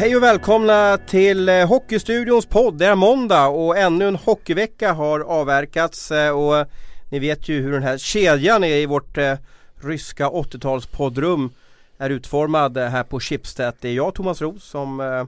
[0.00, 2.78] Hej och välkomna till eh, Hockeystudions podd.
[2.78, 6.66] Det är måndag och ännu en hockeyvecka har avverkats eh, och
[7.10, 9.34] ni vet ju hur den här kedjan är i vårt eh,
[9.80, 11.50] ryska 80-talspoddrum
[11.98, 13.74] är utformad här på Schibsted.
[13.80, 15.26] Det är jag Thomas Roos som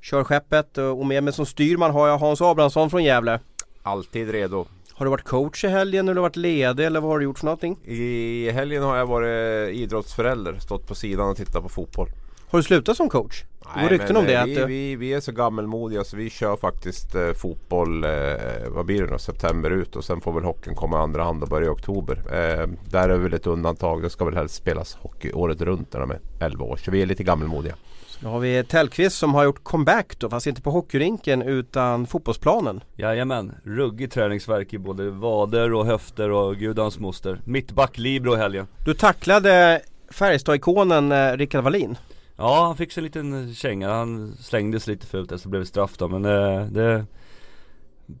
[0.00, 3.40] kör skeppet och med mig som styrman har jag Hans Abrahamsson från Gävle.
[3.82, 4.66] Alltid redo.
[4.92, 7.24] Har du varit coach i helgen eller har du varit ledig eller vad har du
[7.24, 7.78] gjort för någonting?
[7.84, 12.08] I helgen har jag varit idrottsförälder, stått på sidan och tittat på fotboll.
[12.50, 13.44] Har du slutat som coach?
[13.74, 14.32] Det går rykten om det.
[14.34, 14.64] eh, Att vi, du...
[14.66, 18.10] vi, vi är så gammelmodiga så vi kör faktiskt eh, fotboll, eh,
[18.68, 21.42] vad blir det då, september ut och sen får väl hockeyn komma i andra hand
[21.42, 22.16] och börja i oktober.
[22.16, 24.02] Eh, där är väl ett undantag.
[24.02, 26.76] Det ska väl helst spelas hockey året runt när de är 11 år.
[26.76, 27.74] Så vi är lite gammelmodiga.
[28.20, 32.80] Nu har vi Tellqvist som har gjort comeback då, fast inte på hockeyrinken utan fotbollsplanen.
[32.96, 37.40] Jajamän, ruggig träningsverk i både vader och höfter och gudans moster.
[37.44, 38.66] Mittback Libro i helgen.
[38.84, 41.96] Du tacklade Färjestad-ikonen eh, Rickard Wallin.
[42.38, 43.90] Ja, han fick sig en liten känga.
[43.90, 46.08] Han slängdes lite fult där så blev det straff då.
[46.08, 47.06] Men eh, det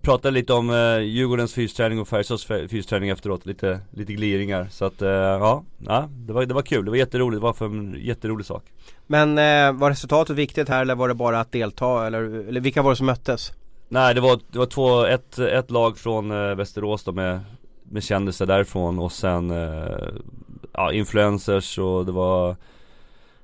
[0.02, 3.46] Pratade lite om eh, Djurgårdens fysträning och Färjestads fy- fysträning efteråt.
[3.46, 4.68] Lite, lite gliringar.
[4.70, 6.84] Så att eh, ja, ja det, var, det var kul.
[6.84, 7.40] Det var jätteroligt.
[7.40, 8.64] Det var för en jätterolig sak.
[9.06, 12.06] Men eh, var resultatet viktigt här eller var det bara att delta?
[12.06, 13.52] Eller, eller vilka var det som möttes?
[13.88, 17.40] Nej det var, det var två, ett, ett lag från eh, Västerås då med,
[17.82, 20.08] med kändisar därifrån och sen eh,
[20.72, 22.56] ja, influencers och det var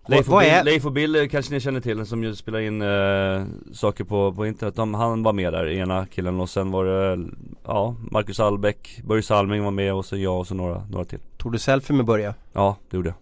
[0.06, 3.44] Leif och, Bill, Leif och Bill kanske ni känner till som ju spelar in eh,
[3.72, 4.76] saker på, på internet.
[4.76, 7.26] De, han var med där, ena killen och sen var det
[7.64, 11.18] ja, Marcus Albeck, Börje Salming var med och så jag och så några, några till.
[11.36, 12.34] Tog du selfie med Börje?
[12.52, 13.21] Ja, det gjorde jag.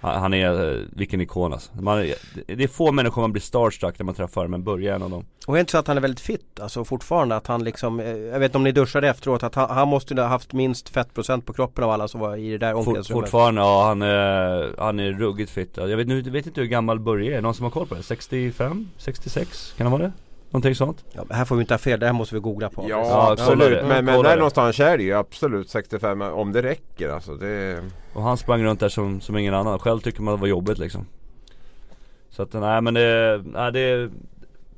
[0.00, 1.70] Han han är, eh, vilken ikon alltså.
[1.80, 1.98] man,
[2.46, 5.10] det- är få människor man blir starstruck när man träffar men Börje är en av
[5.10, 5.24] dem.
[5.46, 6.60] Och är inte så att han är väldigt fit?
[6.60, 9.70] Alltså fortfarande att han liksom eh, Jag vet inte om ni duschade efteråt att han,
[9.70, 12.74] han måste ha haft minst fettprocent på kroppen av alla som var i det där
[12.74, 15.70] omklädningsrummet fortfarande, ja han är, han är ruggigt fit.
[15.76, 18.02] Jag vet, nu, vet inte hur gammal Börje är, någon som har koll på det?
[18.02, 18.88] 65?
[18.96, 19.74] 66?
[19.76, 20.12] Kan det vara det?
[20.50, 21.04] Någonting sånt?
[21.12, 23.32] ja, Här får vi inte ha fel, det här måste vi googla på Ja, Ja,
[23.32, 23.70] absolut.
[23.80, 23.84] det.
[23.88, 27.34] Men, men där någonstans är det ju absolut 65 om det räcker alltså.
[27.34, 27.82] Det,
[28.14, 29.78] Och han sprang runt där som, som ingen annan.
[29.78, 31.06] Själv tycker man det var jobbigt liksom.
[32.30, 34.10] Så att nej men det, nej det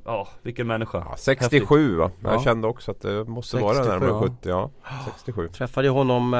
[0.05, 0.97] Ja, vilken människa.
[1.09, 2.11] ja, 67 va?
[2.23, 2.41] Jag Ja.
[2.43, 4.19] kände också att det måste 67, vara närmare ja.
[4.21, 4.35] 70.
[4.49, 4.69] Ja,
[5.05, 5.47] 67.
[5.47, 6.39] Träffade honom eh,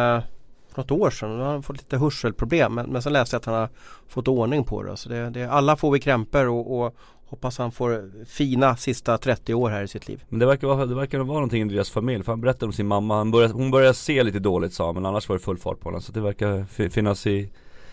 [0.73, 3.39] för något år sedan då har han fått lite hörselproblem men, men sen läste jag
[3.39, 3.69] att han har
[4.07, 4.97] fått ordning på det.
[4.97, 6.95] Så det, det alla får vi krämpor och, och
[7.33, 10.23] hoppas han får fina sista 30 år här i sitt liv.
[10.29, 12.23] Men det verkar, vara, det verkar vara någonting i deras familj.
[12.23, 13.17] För han berättade om sin mamma.
[13.17, 15.79] Han började, hon började se lite dåligt sa han, men annars var det full fart
[15.79, 16.01] på honom.
[16.01, 17.49] Så det verkar fi- finnas i,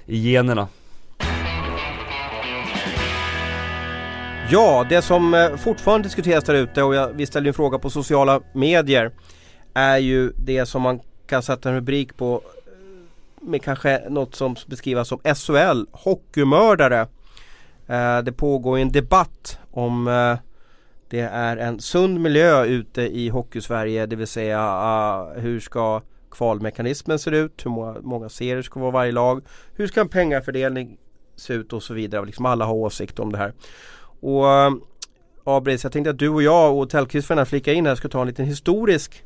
[0.06, 0.68] i generna.
[4.50, 7.90] Ja, det som eh, fortfarande diskuteras där ute och jag, vi ställde en fråga på
[7.90, 9.10] sociala medier
[9.74, 14.56] är ju det som man kan sätta en rubrik på eh, med kanske något som
[14.66, 17.06] beskrivas som SHL, hockeymördare.
[17.90, 20.38] Eh, det pågår en debatt om eh,
[21.08, 24.58] det är en sund miljö ute i Hockeysverige, det vill säga
[25.36, 29.42] eh, hur ska kvalmekanismen se ut, hur många, många serier ska vara varje lag,
[29.74, 30.96] hur ska en pengafördelning
[31.36, 32.26] se ut och så vidare.
[32.26, 33.52] Liksom alla har åsikt om det här.
[34.20, 34.72] Och äh,
[35.44, 38.08] Abris, jag tänkte att du och jag och Tellqvist får gärna flika in här ska
[38.08, 39.24] ta en liten historisk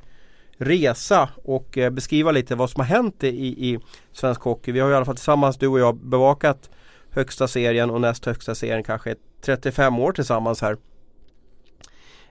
[0.56, 3.78] resa och beskriva lite vad som har hänt i, i
[4.12, 4.72] svensk hockey.
[4.72, 6.70] Vi har i alla fall tillsammans, du och jag, bevakat
[7.14, 10.76] högsta serien och näst högsta serien kanske 35 år tillsammans här.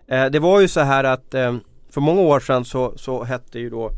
[0.07, 1.55] Eh, det var ju så här att eh,
[1.89, 3.91] för många år sedan så, så hette ju då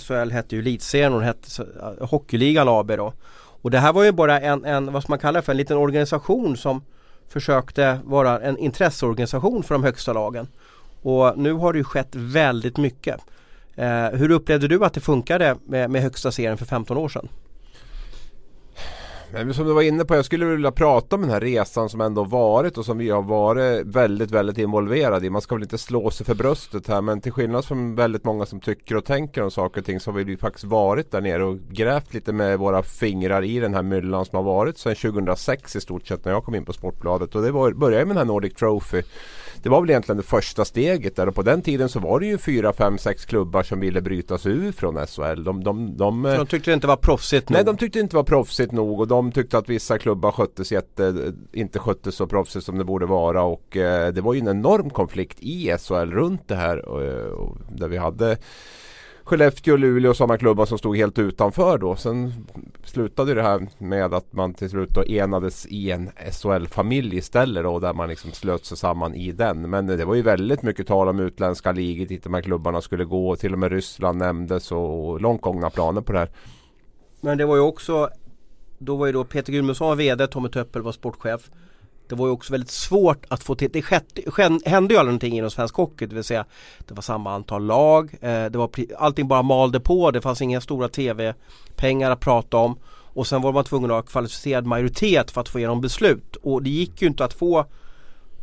[0.00, 3.12] SHL hette ju Elitserien och den hette eh, Hockeyligan AB då.
[3.62, 5.56] Och det här var ju bara en, en, vad ska man kalla det för, en
[5.56, 6.82] liten organisation som
[7.28, 10.48] försökte vara en intresseorganisation för de högsta lagen.
[11.02, 13.20] Och nu har det ju skett väldigt mycket.
[13.76, 17.28] Eh, hur upplevde du att det funkade med, med högsta serien för 15 år sedan?
[19.34, 22.00] Men som du var inne på, jag skulle vilja prata om den här resan som
[22.00, 25.30] ändå varit och som vi har varit väldigt, väldigt involverade i.
[25.30, 28.46] Man ska väl inte slå sig för bröstet här men till skillnad från väldigt många
[28.46, 31.20] som tycker och tänker om saker och ting så har vi ju faktiskt varit där
[31.20, 34.94] nere och grävt lite med våra fingrar i den här myllan som har varit sedan
[34.94, 37.34] 2006 i stort sett när jag kom in på Sportbladet.
[37.34, 39.02] Och det var, började med den här Nordic Trophy.
[39.62, 42.26] Det var väl egentligen det första steget där och på den tiden så var det
[42.26, 45.44] ju fyra, fem, sex klubbar som ville bryta sig ur från SHL.
[45.44, 47.56] De, de, de, de tyckte det inte var proffsigt nog.
[47.56, 50.72] Nej de tyckte inte det var proffsigt nog och de tyckte att vissa klubbar sköttes
[50.72, 54.48] jätte, inte sköttes så proffsigt som det borde vara och eh, det var ju en
[54.48, 57.02] enorm konflikt i SHL runt det här och,
[57.40, 58.36] och, där vi hade
[59.32, 61.96] Skellefteå, Luleå och sådana klubbar som stod helt utanför då.
[61.96, 62.46] Sen
[62.84, 67.78] slutade det här med att man till slut då enades i en SHL-familj istället då
[67.78, 69.70] där man liksom slöt sig samman i den.
[69.70, 73.04] Men det var ju väldigt mycket tal om utländska ligor dit de här klubbarna skulle
[73.04, 73.36] gå.
[73.36, 76.30] Till och med Ryssland nämndes och långt gångna planer på det här.
[77.20, 78.08] Men det var ju också
[78.78, 81.50] Då var ju då Peter Gudmundsson var VD, Tommy Töppel var sportchef
[82.12, 83.84] det var ju också väldigt svårt att få till, det
[84.66, 86.44] hände ju aldrig någonting inom svensk hockey, det vill säga
[86.88, 90.60] det var samma antal lag, eh, det var, allting bara malde på, det fanns inga
[90.60, 95.40] stora tv-pengar att prata om och sen var man tvungen att ha kvalificerad majoritet för
[95.40, 97.66] att få igenom beslut och det gick ju inte att få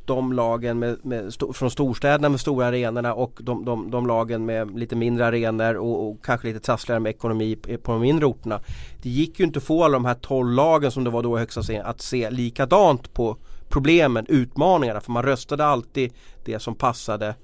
[0.06, 4.80] de lagen med, med från storstäderna med stora arenorna och de, de, de lagen med
[4.80, 8.60] lite mindre arenor och, och, kanske lite trassligare med ekonomi på de mindre orterna.
[9.02, 11.38] Det gick ju inte att få alla de här 12 lagen som det var då
[11.38, 13.38] i högsta serien att se likadant på
[13.70, 15.02] problemen, utmaningarna.
[15.02, 16.14] För man röstade alltid
[16.46, 17.36] det som passade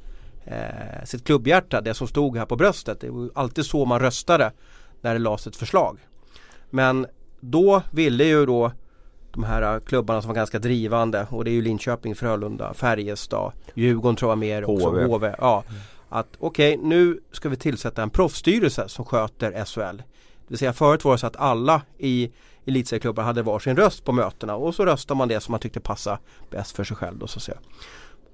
[0.45, 3.00] eh, sitt klubbhjärta, det som stod här på bröstet.
[3.01, 4.51] Det var alltid så man röstade
[5.01, 6.00] när det lades ett förslag.
[6.69, 7.07] Men
[7.39, 8.72] då ville ju då
[9.31, 14.16] de här klubbarna som var ganska drivande och det är ju Linköping, Frölunda, Färjestad, Djurgården
[14.16, 15.04] tror jag mer också, HV.
[15.04, 15.63] HV ja,
[16.10, 19.98] att okej okay, nu ska vi tillsätta en proffsstyrelse som sköter SHL.
[19.98, 20.04] Det
[20.48, 22.31] vill säga förut var det så att alla i
[22.65, 26.17] elitserieklubbar hade varsin röst på mötena och så röstade man det som man tyckte passade
[26.50, 27.17] bäst för sig själv.
[27.17, 27.57] Då, så att säga.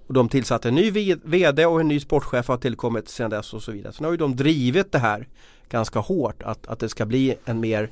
[0.07, 3.63] Och de tillsatte en ny VD och en ny sportchef har tillkommit sedan dess och
[3.63, 3.93] så vidare.
[3.93, 5.27] Sen har ju de drivit det här
[5.69, 7.89] ganska hårt att, att det ska bli en mer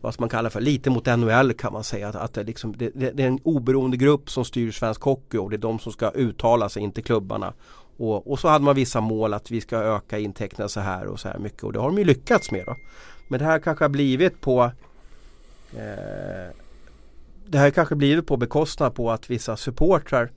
[0.00, 2.08] vad man kallar för, lite mot NHL kan man säga.
[2.08, 5.50] Att, att det, liksom, det, det, är en oberoende grupp som styr svensk hockey och
[5.50, 7.52] det är de som ska uttala sig, inte klubbarna.
[7.96, 11.20] Och, och så hade man vissa mål att vi ska öka intäkterna så här och
[11.20, 12.64] så här mycket och det har de ju lyckats med.
[12.66, 12.76] Då.
[13.28, 14.70] Men det här kanske har blivit på
[15.76, 16.54] Eh,
[17.46, 20.30] det här kanske blivit på bekostnad på att vissa supportrar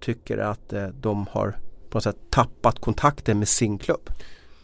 [0.00, 1.50] tycker att eh, de har
[1.90, 4.10] på något sätt tappat kontakten med sin klubb.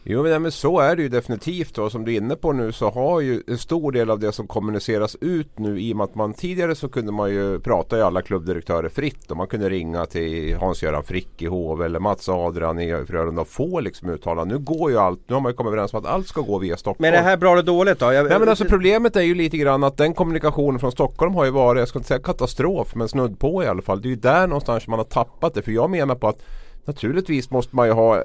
[0.07, 2.89] Jo men så är det ju definitivt och som du är inne på nu så
[2.89, 6.15] har ju en stor del av det som kommuniceras ut nu i och med att
[6.15, 10.05] man tidigare så kunde man ju prata i alla klubbdirektörer fritt och man kunde ringa
[10.05, 14.45] till Hans-Göran Frick i HV eller Mats Adrian i Frölunda och få liksom uttala.
[14.45, 16.57] Nu går ju allt, nu har man ju kommit överens om att allt ska gå
[16.57, 16.97] via Stockholm.
[16.99, 18.13] Men är det här bra eller dåligt då?
[18.13, 18.29] Jag...
[18.29, 21.51] Nej men alltså problemet är ju lite grann att den kommunikationen från Stockholm har ju
[21.51, 24.01] varit, jag ska inte säga katastrof men snudd på i alla fall.
[24.01, 26.41] Det är ju där någonstans man har tappat det för jag menar på att
[26.87, 28.23] Naturligtvis måste man ju ha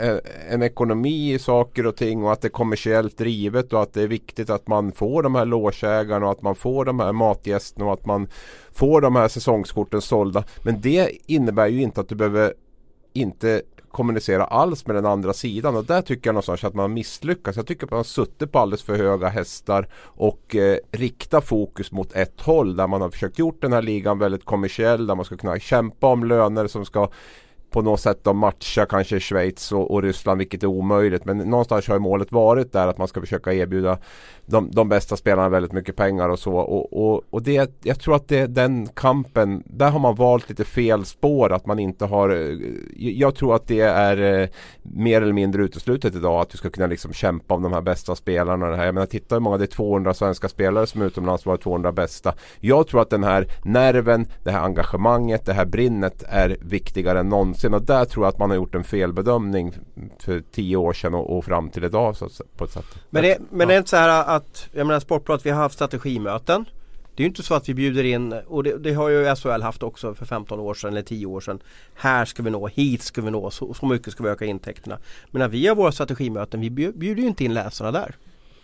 [0.00, 0.18] Eh,
[0.50, 4.02] en ekonomi i saker och ting och att det är kommersiellt drivet och att det
[4.02, 7.86] är viktigt att man får de här låsägarna och att man får de här matgästerna
[7.86, 8.28] och att man
[8.72, 10.44] får de här säsongskorten sålda.
[10.64, 12.54] Men det innebär ju inte att du behöver
[13.12, 13.62] inte
[13.94, 17.56] kommunicera alls med den andra sidan och där tycker jag någonstans att man misslyckas.
[17.56, 21.92] Jag tycker att man har suttit på alldeles för höga hästar och eh, rikta fokus
[21.92, 25.24] mot ett håll där man har försökt gjort den här ligan väldigt kommersiell där man
[25.24, 27.08] ska kunna kämpa om löner som ska
[27.74, 31.24] på något sätt då matcha kanske Schweiz och, och, Ryssland vilket är omöjligt.
[31.24, 33.98] Men någonstans har ju målet varit där att man ska försöka erbjuda
[34.46, 36.56] de, de bästa spelarna väldigt mycket pengar och så.
[36.56, 40.64] Och, och, och det, jag tror att det, den kampen, där har man valt lite
[40.64, 41.52] fel spår.
[41.52, 42.58] Att man inte har, eh,
[42.96, 44.48] jag tror att det är eh,
[44.82, 48.14] mer eller mindre uteslutet idag att du ska kunna liksom kämpa om de här bästa
[48.14, 48.66] spelarna.
[48.66, 48.84] Det här.
[48.84, 51.92] Jag menar titta hur många, det är 200 svenska spelare som är utomlands var 200
[51.92, 52.34] bästa.
[52.60, 57.28] Jag tror att den här nerven, det här engagemanget, det här brinnet är viktigare än
[57.28, 57.63] någonsin.
[57.72, 59.74] Och där tror jag att man har gjort en felbedömning
[60.18, 62.16] för tio år sedan och, och fram till idag.
[62.16, 62.86] Så, på ett sätt.
[63.10, 63.66] Men det, men ja.
[63.66, 66.64] det är inte så här att, jag menar Sportbladet, vi har haft strategimöten.
[67.16, 69.62] Det är ju inte så att vi bjuder in, och det, det, har ju SHL
[69.62, 71.58] haft också för 15 år sedan eller 10 år sedan.
[71.94, 74.98] Här ska vi nå, hit ska vi nå, så, så mycket ska vi öka intäkterna.
[75.30, 78.16] Men när vi har våra strategimöten, vi bjuder ju inte in läsarna där.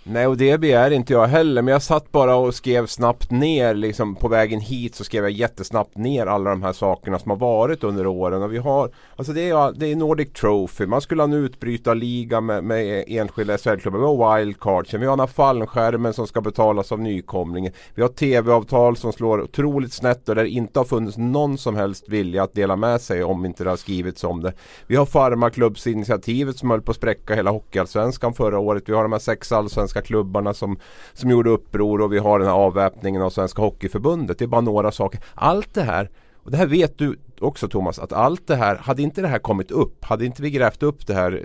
[0.03, 3.75] Nej och det begär inte jag heller men jag satt bara och skrev snabbt ner
[3.75, 7.39] liksom på vägen hit så skrev jag jättesnabbt ner alla de här sakerna som har
[7.39, 8.91] varit under åren och vi har
[9.21, 13.59] Alltså det är, det är Nordic Trophy, man skulle ha en utbrytarliga med, med enskilda
[13.59, 17.73] SHL-klubbar, vi har wildcardsen, vi har den här fallskärmen som ska betalas av nykomlingen.
[17.95, 21.77] Vi har tv-avtal som slår otroligt snett och där det inte har funnits någon som
[21.77, 24.53] helst vilja att dela med sig om inte det har skrivits om det.
[24.87, 29.13] Vi har Farmaklubbsinitiativet som höll på att spräcka hela Hockeyallsvenskan förra året, vi har de
[29.13, 30.79] här sex allsvenska svenska klubbarna som,
[31.13, 34.39] som gjorde uppror och vi har den här avväpningen av Svenska Hockeyförbundet.
[34.39, 35.21] Det är bara några saker.
[35.35, 36.11] Allt det här,
[36.45, 39.39] och det här vet du också Thomas, att allt det här, hade inte det här
[39.39, 41.43] kommit upp, hade inte vi grävt upp det här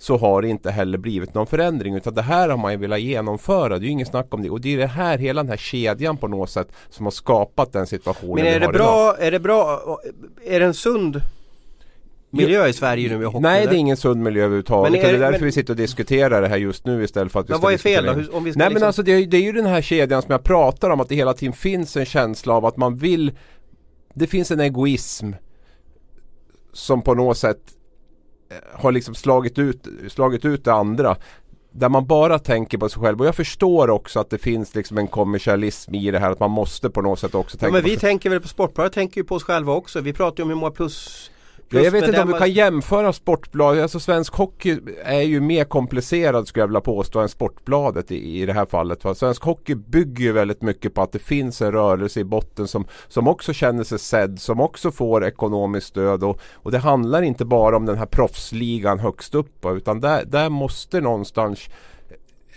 [0.00, 3.00] så har det inte heller blivit någon förändring utan det här har man ju velat
[3.00, 3.78] genomföra.
[3.78, 5.56] Det är ju inget snack om det och det är det här, hela den här
[5.56, 9.26] kedjan på något sätt som har skapat den situationen Men är det bra, idag.
[9.26, 9.80] är det bra,
[10.44, 11.20] är det en sund
[12.30, 13.40] miljö i Sverige nu med hockey?
[13.40, 14.92] Nej det är ingen sund miljö överhuvudtaget.
[14.92, 17.32] Men är, det är därför men, vi sitter och diskuterar det här just nu istället
[17.32, 18.12] för att vi Men vad är fel då?
[18.12, 18.74] Hur, om vi ska Nej liksom...
[18.74, 21.08] men alltså det är, det är ju den här kedjan som jag pratar om att
[21.08, 23.32] det hela tiden finns en känsla av att man vill
[24.14, 25.32] Det finns en egoism
[26.72, 27.60] Som på något sätt
[28.50, 31.16] eh, Har liksom slagit ut, slagit ut det andra
[31.70, 34.98] där man bara tänker på sig själv och jag förstår också att det finns liksom
[34.98, 37.90] en kommersialism i det här att man måste på något sätt också tänka ja, men
[37.90, 40.00] vi tänker väl på Sportbladet tänker ju på oss själva också.
[40.00, 41.30] Vi pratar ju om hur många plus
[41.70, 42.40] Ja, jag vet inte om du man...
[42.40, 47.28] kan jämföra Sportbladet, alltså svensk hockey är ju mer komplicerad skulle jag vilja påstå än
[47.28, 49.04] Sportbladet i, i det här fallet.
[49.04, 49.14] Va?
[49.14, 52.86] Svensk hockey bygger ju väldigt mycket på att det finns en rörelse i botten som,
[53.08, 57.44] som också känner sig sedd, som också får ekonomiskt stöd och, och det handlar inte
[57.44, 61.68] bara om den här proffsligan högst upp utan där, där måste någonstans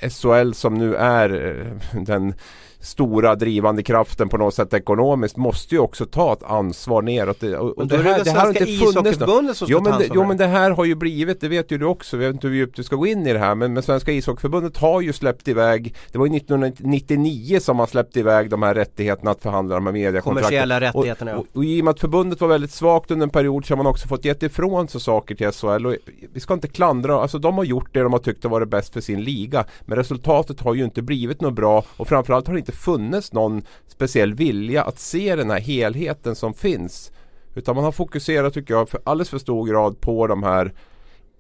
[0.10, 2.34] SHL som nu är eh, den
[2.82, 7.44] stora drivande kraften på något sätt ekonomiskt måste ju också ta ett ansvar neråt.
[7.44, 10.26] Och, och det, här, det, det här har inte funnits som jo, men det, jo
[10.26, 12.56] men det här har ju blivit, det vet ju du också, jag vet inte hur
[12.56, 15.48] djupt du ska gå in i det här men, men Svenska ishockeyförbundet har ju släppt
[15.48, 19.86] iväg, det var ju 1999 som man släppte iväg de här rättigheterna att förhandla de
[19.86, 20.34] här mediekontrakten.
[20.34, 23.30] Kommersiella rättigheterna och, och, och, i och med att förbundet var väldigt svagt under en
[23.30, 25.96] period så har man också fått gett ifrån sig saker till SHL och
[26.34, 28.94] vi ska inte klandra, alltså de har gjort det de har tyckt har varit bäst
[28.94, 32.60] för sin liga men resultatet har ju inte blivit något bra och framförallt har det
[32.60, 37.12] inte inte funnits någon speciell vilja att se den här helheten som finns.
[37.56, 40.74] Utan man har fokuserat tycker jag för alldeles för stor grad på de här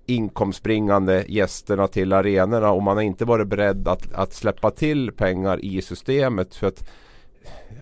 [0.06, 5.66] inkomstbringande gästerna till arenorna och man har inte varit beredd att, att släppa till pengar
[5.66, 6.56] i systemet.
[6.56, 6.90] för att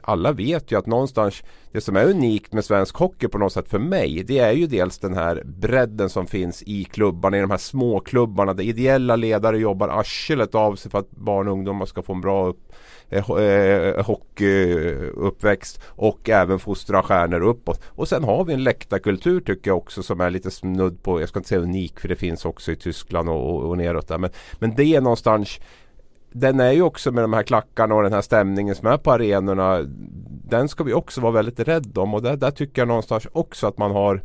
[0.04, 3.70] alla vet ju att någonstans det som är unikt med svensk hockey på något sätt
[3.70, 7.52] för mig det är ju dels den här bredden som finns i klubbarna, i de
[7.52, 11.86] här små klubbarna där ideella ledare jobbar arslet av sig för att barn och ungdomar
[11.86, 12.74] ska få en bra upp,
[13.10, 17.82] Eh, eh, hockeyuppväxt och även fostra stjärnor uppåt.
[17.86, 21.30] Och sen har vi en läktarkultur tycker jag också som är lite snudd på, jag
[21.30, 24.18] ska inte säga unik för det finns också i Tyskland och, och, och neråt där.
[24.18, 25.60] Men, men det är någonstans
[26.32, 29.12] den är ju också med de här klackarna och den här stämningen som är på
[29.12, 29.80] arenorna.
[30.50, 33.68] Den ska vi också vara väldigt rädda om och där, där tycker jag någonstans också
[33.68, 34.22] att man har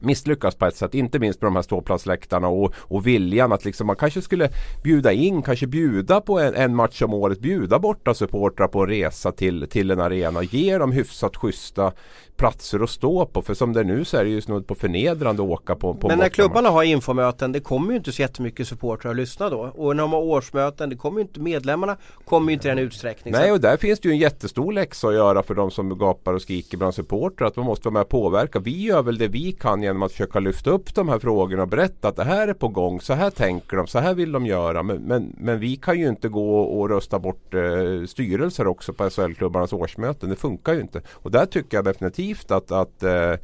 [0.00, 0.94] misslyckas på ett sätt.
[0.94, 4.48] Inte minst på de här ståplatsläktarna och, och viljan att liksom man kanske skulle
[4.82, 8.88] bjuda in, kanske bjuda på en, en match om året, bjuda borta supportrar på en
[8.88, 10.42] resa till, till en arena.
[10.42, 11.92] Ge dem hyfsat schyssta
[12.40, 13.42] platser att stå på.
[13.42, 15.94] För som det är nu så är det ju snudd på förnedrande att åka på,
[15.94, 19.50] på Men när klubbarna har infomöten det kommer ju inte så jättemycket supportrar att lyssna
[19.50, 19.60] då.
[19.74, 22.78] Och när de har årsmöten det kommer ju inte medlemmarna kommer ju inte i den
[22.78, 23.40] utsträckningen.
[23.40, 26.34] Nej och där finns det ju en jättestor läxa att göra för de som gapar
[26.34, 27.48] och skriker bland supportrar.
[27.48, 28.58] Att man måste vara med och påverka.
[28.58, 31.68] Vi gör väl det vi kan genom att försöka lyfta upp de här frågorna och
[31.68, 33.00] berätta att det här är på gång.
[33.00, 34.82] Så här tänker de, så här vill de göra.
[34.82, 39.10] Men, men, men vi kan ju inte gå och rösta bort eh, styrelser också på
[39.10, 40.30] SHL-klubbarnas årsmöten.
[40.30, 41.02] Det funkar ju inte.
[41.10, 43.34] Och där tycker jag definitivt att, att eh,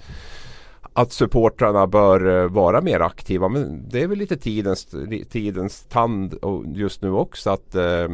[0.92, 3.48] att supportrarna bör eh, vara mer aktiva.
[3.48, 4.94] Men det är väl lite tidens,
[5.30, 6.34] tidens tand
[6.74, 8.08] just nu också att eh,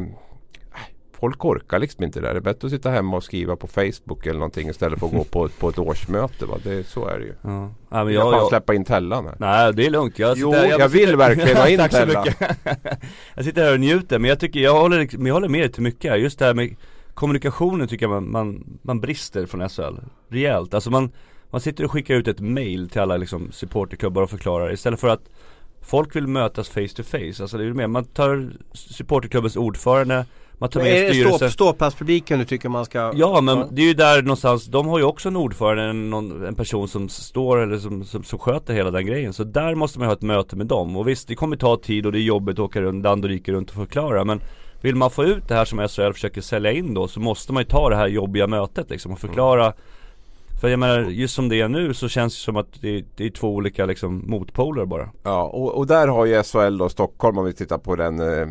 [1.23, 2.33] folk orkar liksom inte det.
[2.33, 5.12] Det är bättre att sitta hemma och skriva på Facebook eller någonting istället för att
[5.12, 6.47] gå på, på ett årsmöte.
[6.47, 6.59] Va?
[6.64, 7.35] Det, så är det ju.
[7.43, 7.71] Ja.
[7.91, 9.37] Ja, men jag, jag, jag släppa in Tellan här.
[9.38, 10.19] Nej det är lugnt.
[10.19, 12.26] Jag, jo, här, jag, jag vill verkligen ha in Tellan.
[13.35, 16.11] jag sitter här och njuter men jag tycker jag håller, jag håller med till mycket
[16.11, 16.19] här.
[16.19, 16.76] Just det här med
[17.14, 19.99] kommunikationen tycker jag man, man, man brister från SHL
[20.29, 20.75] rejält.
[20.75, 21.12] Alltså man,
[21.50, 25.09] man sitter och skickar ut ett mail till alla liksom supporterklubbar och förklarar istället för
[25.09, 25.29] att
[25.83, 27.43] folk vill mötas face to face.
[27.43, 30.25] Alltså det är mer, man tar supporterklubbens ordförande
[30.62, 33.69] man tar med det ståplatspubliken du tycker man ska Ja men ja.
[33.71, 36.12] det är ju där någonstans, de har ju också en ordförande, en,
[36.47, 39.33] en person som står eller som, som, som sköter hela den grejen.
[39.33, 40.97] Så där måste man ha ett möte med dem.
[40.97, 43.31] Och visst det kommer ta tid och det är jobbigt att åka runt, land och
[43.31, 44.40] rike runt och förklara men
[44.81, 47.61] vill man få ut det här som SHL försöker sälja in då så måste man
[47.61, 49.76] ju ta det här jobbiga mötet liksom och förklara mm.
[50.61, 53.04] För jag menar, just som det är nu så känns det som att det är,
[53.16, 56.88] det är två olika liksom motpoler bara Ja, och, och där har ju SHL då
[56.88, 58.47] Stockholm om vi tittar på den eh,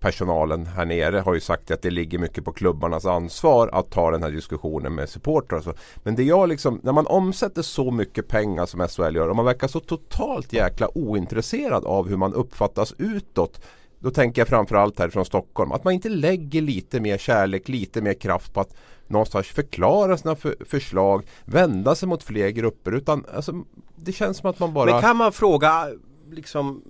[0.00, 4.10] personalen här nere har ju sagt att det ligger mycket på klubbarnas ansvar att ta
[4.10, 5.60] den här diskussionen med supportrar.
[5.60, 5.74] Så.
[5.96, 9.44] Men det jag liksom, när man omsätter så mycket pengar som SHL gör och man
[9.44, 13.60] verkar så totalt jäkla ointresserad av hur man uppfattas utåt
[14.04, 15.72] då tänker jag framförallt här från Stockholm.
[15.72, 18.76] Att man inte lägger lite mer kärlek, lite mer kraft på att
[19.06, 22.92] någonstans förklara sina för förslag, vända sig mot fler grupper.
[22.92, 23.64] Utan alltså,
[23.96, 24.90] det känns som att man bara...
[24.90, 25.88] Men kan man fråga
[26.30, 26.82] liksom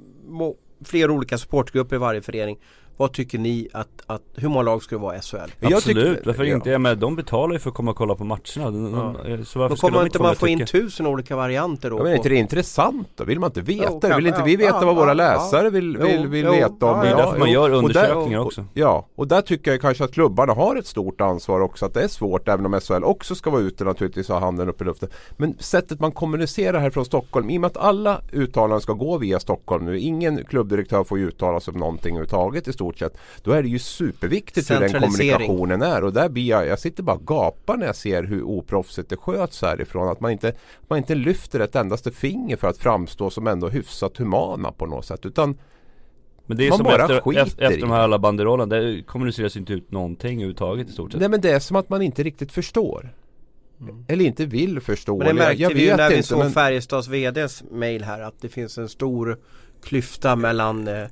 [0.85, 2.59] fler olika supportgrupper i varje förening
[2.97, 5.37] vad tycker ni att, att hur många lag ska det vara i SHL?
[5.37, 6.55] Absolut, tycker, varför ja.
[6.55, 6.71] inte?
[6.71, 9.45] Ja, men de betalar ju för att komma och kolla på matcherna de, ja.
[9.45, 11.99] Så varför kommer inte man få in tusen olika varianter då?
[11.99, 13.25] Ja, men är inte det intressant då?
[13.25, 14.09] Vill man inte veta?
[14.09, 17.01] Jo, vill inte vi veta vad våra läsare vill, vill, vill jo, veta om?
[17.01, 20.13] Det är därför man gör undersökningar där, också Ja, och där tycker jag kanske att
[20.13, 23.51] klubbarna har ett stort ansvar också Att det är svårt även om SHL också ska
[23.51, 27.05] vara ute naturligtvis och ha handen upp i luften Men sättet man kommunicerar här från
[27.05, 31.19] Stockholm I och med att alla uttalanden ska gå via Stockholm nu Ingen klubbdirektör får
[31.19, 34.81] ju uttala sig om någonting överhuvudtaget i stort sett Då är det ju superviktigt hur
[34.81, 38.23] den kommunikationen är och där blir jag, jag sitter bara och gapar när jag ser
[38.23, 40.09] hur oproffsigt det sköts härifrån.
[40.09, 40.53] Att man inte,
[40.89, 45.07] man inte lyfter ett endaste finger för att framstå som ändå hyfsat humana på något
[45.07, 45.27] sätt.
[45.27, 45.59] Utan
[46.47, 49.57] men det är man som bara efter, efter, efter de här alla banderollerna, det kommuniceras
[49.57, 51.21] inte ut någonting överhuvudtaget i stort sett.
[51.21, 53.15] Nej men det är som att man inte riktigt förstår.
[53.81, 54.05] Mm.
[54.09, 55.19] Eller inte vill förstå.
[55.19, 56.53] Men det märkte jag, jag vi ju när vi såg men...
[56.53, 59.39] Färjestads VDs mail här att det finns en stor
[59.83, 61.07] klyfta mellan eh,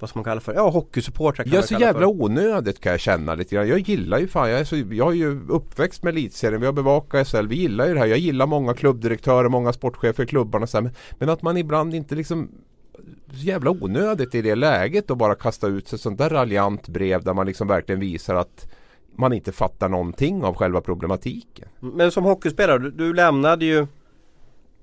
[0.00, 2.22] vad ska man kalla för, ja hockeysupportrar kan Ja så jävla för.
[2.22, 3.68] onödigt kan jag känna lite grann.
[3.68, 6.72] Jag gillar ju fan, jag är, så, jag är ju uppväxt med elitserien, vi har
[6.72, 8.06] bevakat SHL, vi gillar ju det här.
[8.06, 11.94] Jag gillar många klubbdirektörer, många sportchefer i klubbarna så här, men, men att man ibland
[11.94, 12.48] inte liksom
[13.32, 17.24] så jävla onödigt i det läget att bara kasta ut sig sånt där raljant brev
[17.24, 18.70] där man liksom verkligen visar att
[19.16, 21.68] man inte fattar någonting av själva problematiken.
[21.80, 23.86] Men som hockeyspelare, du, du lämnade ju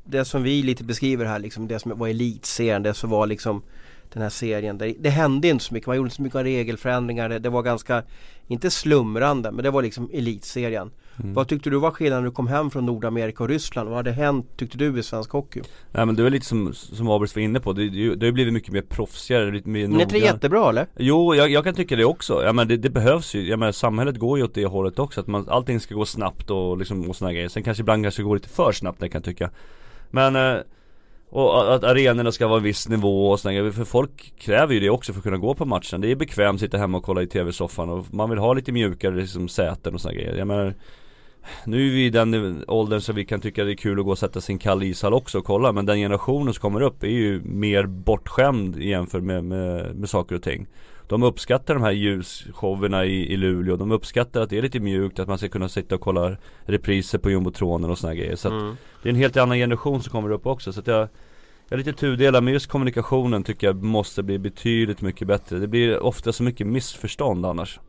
[0.04, 3.62] det som vi lite beskriver här, liksom det som var elitserien, det som var liksom
[4.14, 4.78] den här serien.
[4.78, 7.30] Det, det hände inte så mycket, man gjorde inte så mycket regelförändringar.
[7.30, 8.04] Det, det var ganska,
[8.48, 10.92] inte slumrande, men det var liksom elitserien.
[11.20, 11.34] Mm.
[11.34, 13.90] Vad tyckte du var skillnaden när du kom hem från Nordamerika och Ryssland?
[13.90, 15.62] Vad hade hänt tyckte du i svensk hockey?
[15.92, 18.32] Nej men det var lite som, som Abris var inne på, det, det, det har
[18.32, 20.88] blivit mycket mer proffsigare, lite mer Men är inte det jättebra eller?
[20.98, 22.44] Jo, jag, jag, kan tycka det också.
[22.44, 25.22] Ja men det, det, behövs ju, jag menar samhället går ju åt det hållet också,
[25.22, 27.48] att man, allting ska gå snabbt och liksom och sådana grejer.
[27.48, 29.50] Sen kanske ibland kanske går lite för snabbt, det kan jag tycka.
[30.12, 30.62] Men eh,
[31.30, 34.90] och att arenorna ska vara en viss nivå och sådär, för folk kräver ju det
[34.90, 36.02] också för att kunna gå på matchen.
[36.02, 38.72] Det är bekvämt att sitta hemma och kolla i tv-soffan och man vill ha lite
[38.72, 40.38] mjukare liksom säten och sådana grejer.
[40.38, 40.74] Jag menar
[41.66, 44.12] Nu är vi i den åldern så vi kan tycka det är kul att gå
[44.12, 45.72] och sätta sin kall ishall också och kolla.
[45.72, 50.36] Men den generationen som kommer upp är ju mer bortskämd jämfört med, med, med saker
[50.36, 50.68] och ting
[51.08, 53.76] de uppskattar de här ljusshowerna i, i Luleå.
[53.76, 56.36] De uppskattar att det är lite mjukt, att man ska kunna sitta och kolla
[56.66, 58.36] repriser på jumbotronen och såna grejer.
[58.36, 58.76] Så mm.
[59.04, 60.74] det är en helt annan generation som kommer upp också.
[60.74, 61.08] Så att jag
[61.70, 65.60] jag är lite tudelad men just kommunikationen tycker jag måste bli betydligt mycket bättre.
[65.60, 67.80] Det blir ofta så mycket missförstånd annars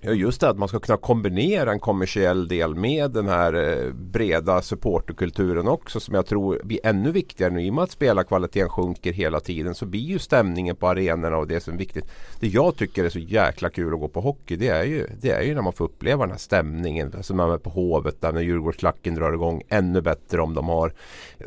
[0.00, 3.92] Ja just det att man ska kunna kombinera en kommersiell del med den här eh,
[3.92, 8.68] breda supporterkulturen också som jag tror blir ännu viktigare nu i och med att spelarkvaliteten
[8.68, 12.04] sjunker hela tiden så blir ju stämningen på arenorna och det som är viktigt.
[12.40, 15.30] Det jag tycker är så jäkla kul att gå på hockey det är ju, det
[15.30, 17.12] är ju när man får uppleva den här stämningen.
[17.16, 19.62] Alltså man är på Hovet där när Djurgårdsklacken drar igång.
[19.68, 20.92] Ännu bättre om de har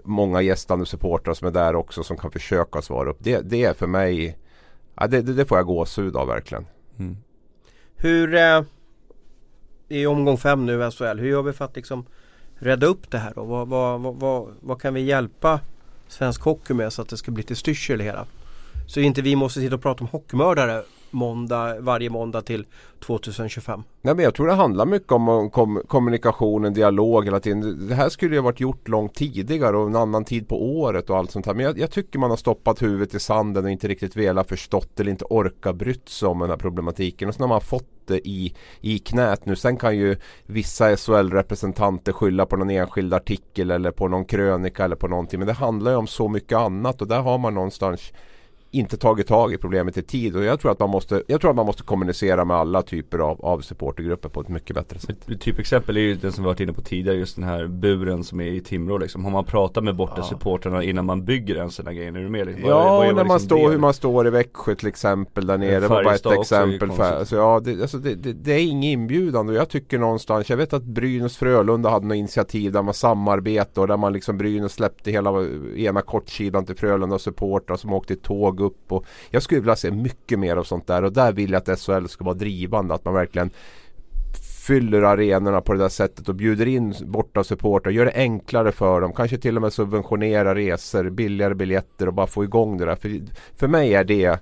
[0.03, 3.17] många gästande supportrar som är där också som kan försöka svara upp.
[3.19, 4.37] Det, det är för mig,
[4.95, 6.65] ja, det, det, det får jag gåshud av verkligen.
[6.99, 7.17] Mm.
[8.05, 8.63] Hur eh,
[9.89, 12.05] i omgång fem nu i SHL, hur gör vi för att liksom
[12.55, 13.43] rädda upp det här då?
[13.43, 15.59] Vad, vad, vad, vad, kan vi hjälpa
[16.07, 18.25] svensk hockey med så att det ska bli till styrsel i hela?
[18.87, 20.83] Så inte vi måste sitta och prata om hockeymördare
[21.15, 22.65] måndag, varje måndag till
[23.05, 23.83] 2025?
[24.01, 27.87] Nej men jag tror det handlar mycket om kom, kommunikation, en dialog hela tiden.
[27.87, 31.17] Det här skulle ju varit gjort långt tidigare och en annan tid på året och
[31.17, 31.53] allt sånt här.
[31.53, 34.99] Men jag, jag tycker man har stoppat huvudet i sanden och inte riktigt velat förstått
[34.99, 37.29] eller inte orka brytt sig om den här problematiken.
[37.29, 39.55] Och så har man fått det i, i knät nu.
[39.55, 44.95] Sen kan ju vissa SHL-representanter skylla på någon enskild artikel eller på någon krönika eller
[44.95, 45.39] på någonting.
[45.39, 48.11] Men det handlar ju om så mycket annat och där har man någonstans
[48.75, 51.49] inte tagit tag i problemet i tid och jag tror att man måste, jag tror
[51.49, 55.29] att man måste kommunicera med alla typer av, av supportergrupper på ett mycket bättre sätt.
[55.29, 58.23] Ett typexempel är ju den som vi varit inne på tidigare, just den här buren
[58.23, 59.23] som är i Timrå liksom.
[59.23, 60.23] Har man pratat med borta ja.
[60.23, 62.07] supporterna innan man bygger en sån här grej?
[62.07, 62.47] Är du med?
[62.47, 62.69] Liksom?
[62.69, 65.57] Ja, vad, vad när liksom man står, hur man står i Växjö till exempel där
[65.57, 65.79] nere.
[65.79, 66.91] Det var bara ett exempel.
[66.91, 70.49] För, alltså, ja, det, alltså, det, det, det, är ingen inbjudan och jag tycker någonstans,
[70.49, 74.37] jag vet att Brynäs Frölunda hade något initiativ där man samarbetade och där man liksom
[74.37, 75.31] Brynäs släppte hela
[75.75, 78.91] ena kortsidan till Frölunda supportrar som åkte tåg upp.
[78.91, 81.79] Och jag skulle vilja se mycket mer av sånt där och där vill jag att
[81.79, 82.93] SHL ska vara drivande.
[82.93, 83.51] Att man verkligen
[84.67, 87.91] fyller arenorna på det där sättet och bjuder in borta supportrar.
[87.91, 89.13] Gör det enklare för dem.
[89.13, 92.95] Kanske till och med subventionera resor, billigare biljetter och bara få igång det där.
[92.95, 93.21] För,
[93.55, 94.39] för mig är det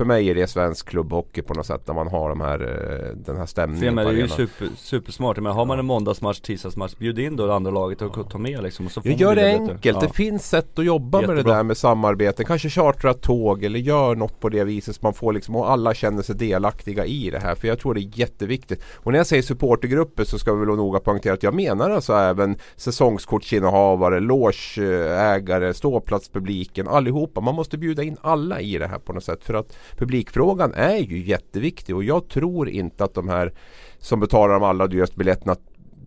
[0.00, 3.16] för mig är det svensk klubbhockey på något sätt när man har de här, eh,
[3.16, 6.94] den här stämningen på Det är ju super, supersmart, men har man en måndagsmatch, tisdagsmatch,
[6.94, 9.52] bjud in då det andra laget och ta med liksom och så får gör det
[9.52, 10.00] enkelt, ja.
[10.00, 11.36] det finns sätt att jobba Jättebra.
[11.36, 12.44] med det där med samarbete.
[12.44, 15.94] Kanske chartra tåg eller gör något på det viset så man får liksom, och alla
[15.94, 17.54] känner sig delaktiga i det här.
[17.54, 18.82] För jag tror det är jätteviktigt.
[18.96, 22.12] Och när jag säger supportergrupper så ska vi väl noga poängtera att jag menar alltså
[22.12, 27.40] även säsongskortsinnehavare, logeägare, ståplatspubliken, allihopa.
[27.40, 29.44] Man måste bjuda in alla i det här på något sätt.
[29.44, 33.52] För att publikfrågan är ju jätteviktig och jag tror inte att de här
[33.98, 35.56] som betalar de allra dyraste biljetterna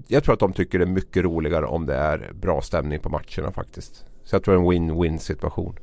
[0.07, 3.09] jag tror att de tycker det är mycket roligare om det är bra stämning på
[3.09, 4.05] matcherna faktiskt.
[4.23, 5.75] Så jag tror det är en win-win situation.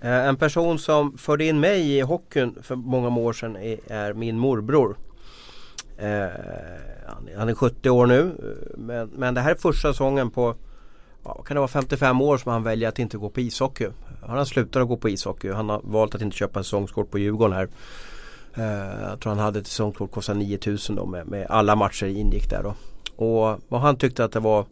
[0.00, 4.38] Eh, en person som förde in mig i hockeyn för många år sedan är min
[4.38, 4.96] morbror.
[5.98, 6.28] Eh,
[7.36, 8.32] han är 70 år nu
[8.76, 10.54] men, men det här är första säsongen på
[11.24, 13.88] ja, kan det vara 55 år som han väljer att inte gå på ishockey.
[14.26, 15.52] Han har slutat att gå på ishockey.
[15.52, 17.68] Han har valt att inte köpa säsongskort på Djurgården här.
[18.54, 22.50] Eh, jag tror han hade ett säsongskort kostade 9000 då med, med alla matcher ingick
[22.50, 22.74] där då.
[23.24, 24.66] Och, och han tyckte att det var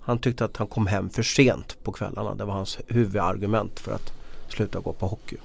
[0.00, 2.34] Han tyckte att han kom hem för sent på kvällarna.
[2.34, 4.12] Det var hans huvudargument för att
[4.48, 5.36] sluta gå på hockey.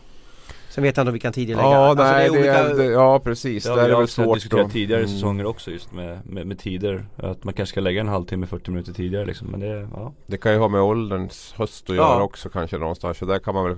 [0.78, 1.76] Sen vet jag inte om vi kan tidigarelägga.
[1.76, 2.84] Ja, Alltså, nej, det är det är, olika...
[2.84, 3.63] det, ja precis.
[3.63, 5.12] Det har är vi väl svårt diskuterat att- tidigare Mm.
[5.13, 7.06] säsonger också just med, med, med tider.
[7.16, 9.48] Att man kanske ska lägga en halvtimme, 40 minuter tidigare liksom.
[9.48, 10.13] Men det, ja.
[10.28, 12.13] Det kan ju ha med ålderns höst att Ja.
[12.13, 13.18] göra också kanske någonstans.
[13.18, 13.78] Så där kan man väl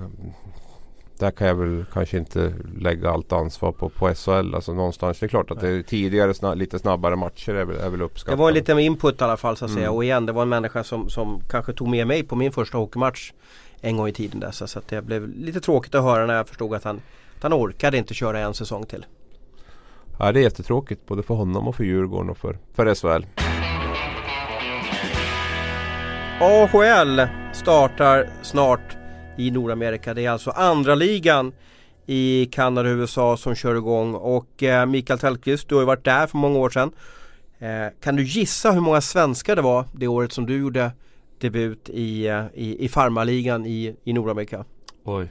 [1.20, 4.56] där kan jag väl kanske inte lägga allt ansvar på, på SHL.
[4.56, 5.20] Alltså någonstans.
[5.20, 8.00] Det är klart att det är tidigare sna, lite snabbare matcher är väl, är väl
[8.00, 8.40] Det uppskattat.
[8.40, 9.86] var lite med input i alla fall så att säga.
[9.86, 9.96] Mm.
[9.96, 12.78] Och igen, det var en människa som, som kanske tog med mig på min första
[12.78, 13.32] hockeymatch
[13.82, 14.52] en gång i tiden där.
[14.52, 17.02] Så att det blev lite tråkigt att höra när jag förstod att han,
[17.38, 19.06] att han orkade inte köra en säsong till.
[20.20, 23.26] Ja, det är jättetråkigt både för honom och för Djurgården och för, för SHL.
[26.42, 28.98] AHL startar snart
[29.38, 30.14] i Nordamerika.
[30.14, 31.52] Det är alltså andra ligan
[32.06, 34.16] i Kanada och USA som kör igång.
[34.16, 36.92] Och eh, Mikael Tellqvist, du har ju varit där för många år sedan.
[37.60, 40.92] Eh, kan du gissa hur många svenskar det var det året som du gjorde
[41.40, 44.66] debut i, eh, i, i farmarligan i, i Nordamerika?
[45.04, 45.28] Oj.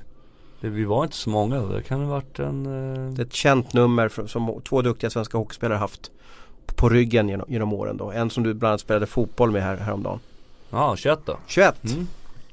[0.61, 1.61] Det, vi var inte så många.
[1.61, 2.67] Det kan ha varit en...
[2.67, 3.13] Eh...
[3.13, 6.11] Det är ett känt nummer för, som två duktiga svenska hockeyspelare haft
[6.67, 8.11] på ryggen genom, genom åren då.
[8.11, 10.21] En som du bland annat spelade fotboll med här, häromdagen.
[10.71, 11.37] Ja, 21 då.
[11.47, 11.85] 21!
[11.85, 12.07] Mm.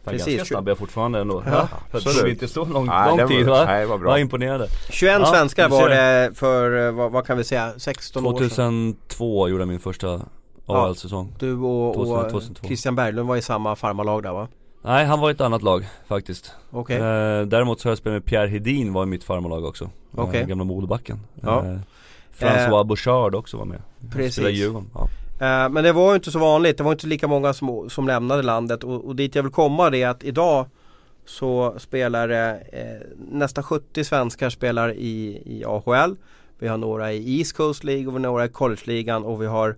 [0.05, 0.37] Precis.
[0.37, 1.43] Ganska snabb jag fortfarande ändå.
[1.45, 3.65] Ja, Ja, det inte så lång, Nej, lång tid var, va?
[3.65, 4.09] Nej, var bra.
[4.09, 4.67] Var imponerande.
[4.89, 8.93] 21 Ja, svenskar var det för, eh, vad, vad kan vi säga, 16 år sedan.
[8.93, 10.21] 2002 gjorde jag min första
[10.65, 11.33] AHL-säsong.
[11.39, 12.67] Du och, och 2000, 2002.
[12.67, 14.47] Christian Berglund var i samma farmarlag där va?
[14.81, 16.53] Nej, han var i ett annat lag faktiskt.
[16.71, 16.97] Okej.
[16.97, 19.89] Eh, däremot så har jag spelat med Pierre Hedin var i mitt farmarlag också.
[20.15, 20.41] Okej.
[20.41, 21.19] Eh, gamla Modobacken.
[21.41, 21.65] Ja.
[21.65, 21.77] Eh,
[22.37, 23.81] François Bouchard också var med.
[24.11, 24.49] Precis.
[24.49, 24.89] Djurgården.
[24.93, 25.07] Ja.
[25.39, 26.77] Eh, men det var ju inte så vanligt.
[26.77, 29.89] Det var inte lika många som, som lämnade landet och, och dit jag vill komma
[29.89, 30.65] det är att idag
[31.25, 32.55] så spelar eh,
[33.31, 36.15] nästan 70 svenskar spelar i, i AHL.
[36.59, 39.45] Vi har några i East Coast League och vi har några i College-ligan och vi
[39.45, 39.75] har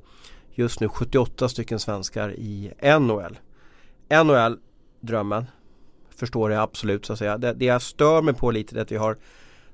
[0.57, 3.39] just nu 78 stycken svenskar i NHL.
[4.23, 4.57] NHL,
[4.99, 5.45] drömmen.
[6.15, 7.37] Förstår jag absolut så att säga.
[7.37, 9.17] Det, det jag stör mig på lite är att vi har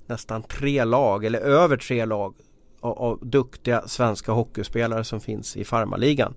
[0.06, 2.36] nästan tre lag eller över tre lag
[2.80, 6.34] av, av duktiga svenska hockeyspelare som finns i farmarligan.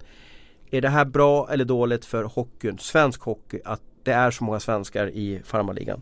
[0.71, 4.61] Är det här bra eller dåligt för hockeyn, svensk hockey, att det är så många
[4.61, 6.01] svenskar i farmarligan?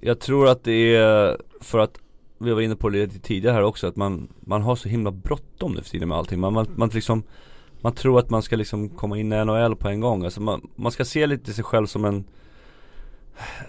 [0.00, 1.98] Jag tror att det är för att
[2.38, 5.10] vi var inne på det lite tidigare här också att man, man har så himla
[5.10, 6.40] bråttom nu för tiden med allting.
[6.40, 7.22] Man, man, man liksom
[7.80, 10.24] man tror att man ska liksom komma in i NHL på en gång.
[10.24, 12.24] Alltså man, man ska se lite sig själv som en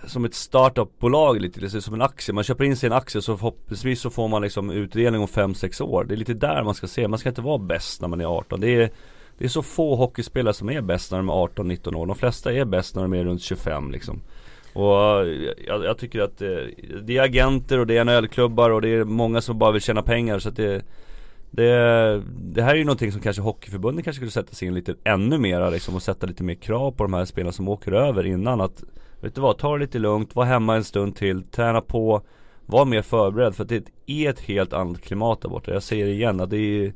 [0.08, 2.36] Som ett startupbolag lite, det som en aktie.
[2.36, 5.28] Man köper in sig i en aktie så förhoppningsvis så får man liksom utdelning om
[5.28, 6.04] 5-6 år.
[6.04, 7.08] Det är lite där man ska se.
[7.08, 8.62] Man ska inte vara bäst när man är 18.
[8.62, 8.92] Det är
[9.38, 12.06] det är så få hockeyspelare som är bäst när de är 18-19 år.
[12.06, 14.22] De flesta är bäst när de är runt 25 liksom.
[14.74, 14.86] Och
[15.68, 16.70] jag, jag tycker att det,
[17.02, 20.02] det är agenter och det är NHL-klubbar och det är många som bara vill tjäna
[20.02, 20.86] pengar så att det
[21.52, 24.96] det, det här är ju någonting som kanske Hockeyförbundet kanske skulle sätta sig in lite
[25.04, 28.26] ännu mera liksom och sätta lite mer krav på de här spelarna som åker över
[28.26, 28.84] innan att
[29.22, 32.22] Vet du vad, ta det lite lugnt, var hemma en stund till, träna på
[32.66, 35.74] Var mer förberedd för att det är ett helt annat klimat där borta.
[35.74, 36.94] Jag säger det igen att det är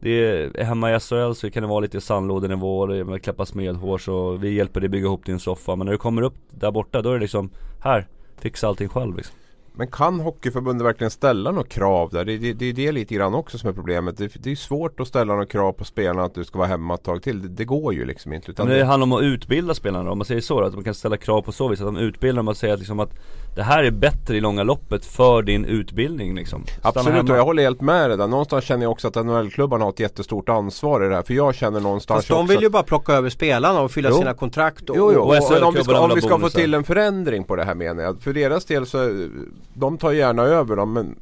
[0.00, 4.08] det är hemma i SHL så kan det vara lite sandlådenivå, det är klappas medhårs
[4.08, 5.76] och vi hjälper dig bygga ihop din soffa.
[5.76, 8.06] Men när du kommer upp där borta då är det liksom, här,
[8.36, 9.37] fixa allting själv liksom.
[9.78, 12.24] Men kan Hockeyförbundet verkligen ställa några krav där?
[12.24, 14.16] Det är det, det, det lite grann också som är problemet.
[14.16, 16.94] Det, det är svårt att ställa några krav på spelarna att du ska vara hemma
[16.94, 17.42] ett tag till.
[17.42, 18.50] Det, det går ju liksom inte.
[18.50, 20.94] Utan Men det handlar om att utbilda spelarna om man säger så att man kan
[20.94, 23.14] ställa krav på så vis att de utbildar dem att säga att, liksom att
[23.58, 26.64] det här är bättre i långa loppet för din utbildning liksom.
[26.66, 27.32] Stanna Absolut hemma.
[27.32, 28.26] och jag håller helt med dig där.
[28.26, 31.22] Någonstans känner jag också att NHL-klubbarna har ett jättestort ansvar i det här.
[31.22, 34.08] För jag känner någonstans Fast de också vill ju bara plocka över spelarna och fylla
[34.08, 34.18] Jo.
[34.18, 35.20] sina kontrakt och, Jo, jo.
[35.20, 37.74] Och Men om vi ska, om vi ska få till en förändring på det här
[37.74, 38.20] menar jag.
[38.20, 39.26] För deras del så
[39.74, 41.14] De tar gärna över dem men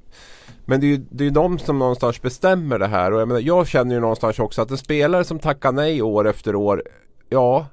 [0.64, 3.40] Men det är ju det är de som någonstans bestämmer det här och jag, menar,
[3.40, 6.82] jag känner ju någonstans också att en spelare som tackar nej år efter år
[7.28, 7.66] Ja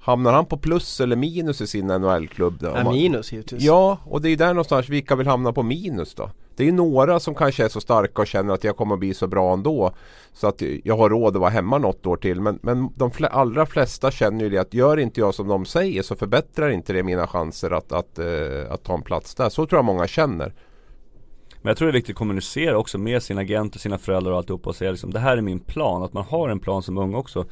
[0.00, 2.56] Hamnar han på plus eller minus i sin NHL-klubb?
[2.60, 2.66] då?
[2.76, 3.62] Ja, man- minus givetvis.
[3.62, 6.30] Ja, och det är där någonstans vilka vill hamna på minus då?
[6.56, 9.14] Det är ju några som kanske är så starka och känner att jag kommer bli
[9.14, 9.92] så bra ändå
[10.32, 13.28] Så att jag har råd att vara hemma något år till Men, men de fle-
[13.28, 16.92] allra flesta känner ju det att gör inte jag som de säger så förbättrar inte
[16.92, 18.26] det mina chanser att, att, eh,
[18.72, 20.54] att ta en plats där Så tror jag många känner
[21.62, 24.38] Men jag tror det är viktigt att kommunicera också med sina agenter, sina föräldrar och
[24.38, 26.98] alltihopa och säga liksom det här är min plan, att man har en plan som
[26.98, 27.44] ung också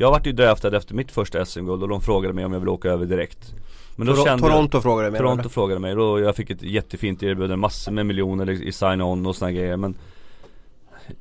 [0.00, 2.70] Jag vart ju draftad efter mitt första SM-guld och de frågade mig om jag ville
[2.70, 3.54] åka över direkt
[3.96, 5.50] Men då Tor- kände jag- Toronto frågar du mig Toronto eller?
[5.50, 9.52] frågade mig och jag fick ett jättefint erbjudande, massor med miljoner i sign-on och såna
[9.52, 9.94] grejer men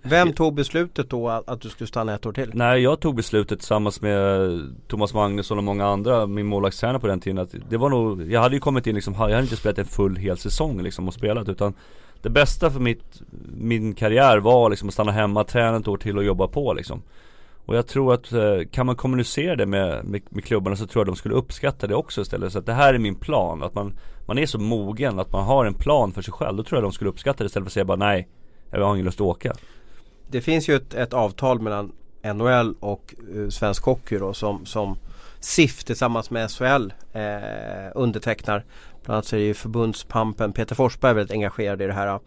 [0.01, 2.51] Vem tog beslutet då att, att du skulle stanna ett år till?
[2.53, 4.49] Nej jag tog beslutet tillsammans med
[4.87, 8.41] Thomas Magnusson och många andra, min målvaktstränare på den tiden att det var nog, jag
[8.41, 11.13] hade ju kommit in liksom, jag hade inte spelat en full hel säsong liksom och
[11.13, 11.73] spelat utan
[12.21, 13.21] Det bästa för mitt,
[13.57, 17.01] min karriär var liksom att stanna hemma, träna ett år till och jobba på liksom
[17.67, 21.01] och jag tror att eh, kan man kommunicera det med, med, med, klubbarna så tror
[21.01, 22.53] jag de skulle uppskatta det också istället.
[22.53, 23.63] Så att det här är min plan.
[23.63, 26.57] Att man, man är så mogen att man har en plan för sig själv.
[26.57, 28.27] Då tror jag de skulle uppskatta det istället för att säga bara nej,
[28.71, 29.53] jag har ingen lust att åka.
[30.27, 31.91] Det finns ju ett, ett avtal mellan
[32.33, 34.97] NHL och uh, Svensk Hockey då som, som
[35.39, 38.65] SIF tillsammans med SHL eh, undertecknar.
[39.03, 42.19] Bland annat så är det ju förbundspampen Peter Forsberg väldigt engagerad i det här.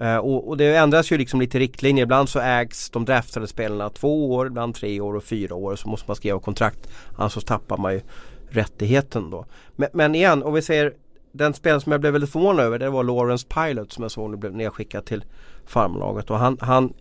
[0.00, 2.02] Uh, och, och, det ändras ju liksom lite riktlinjer.
[2.02, 5.76] Ibland så ägs de draftade spelarna två år, ibland tre år och fyra år.
[5.76, 6.88] Så måste man skriva kontrakt.
[7.16, 8.00] Annars så tappar man ju
[8.48, 9.46] rättigheten då.
[9.76, 10.92] Men, men igen, om vi säger
[11.32, 14.30] den spelare som jag blev väldigt förvånad över det var Lawrence Pilot som jag såg
[14.30, 15.24] nu blev nedskickad till
[15.66, 16.30] farmlaget.
[16.30, 16.92] Och han, han,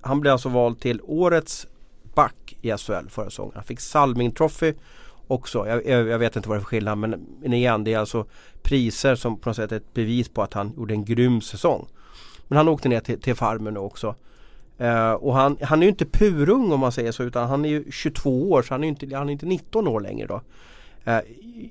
[0.00, 1.66] han blev alltså vald till årets
[2.14, 3.52] back i SHL förra säsongen.
[3.54, 4.74] Han fick Salming Trophy
[5.28, 5.68] också.
[5.68, 7.98] Jag, jag, jag, vet inte vad det är för skillnad men, men igen det är
[7.98, 8.26] alltså
[8.62, 11.86] priser som på något sätt är ett bevis på att han gjorde en grym säsong.
[12.48, 14.14] Men han åkte ner till, till Farmen nu också.
[14.78, 17.68] Eh, och han, han är ju inte purung om man säger så utan han är
[17.68, 20.40] ju 22 år så han är inte, han är inte 19 år längre då.
[21.08, 21.20] Uh,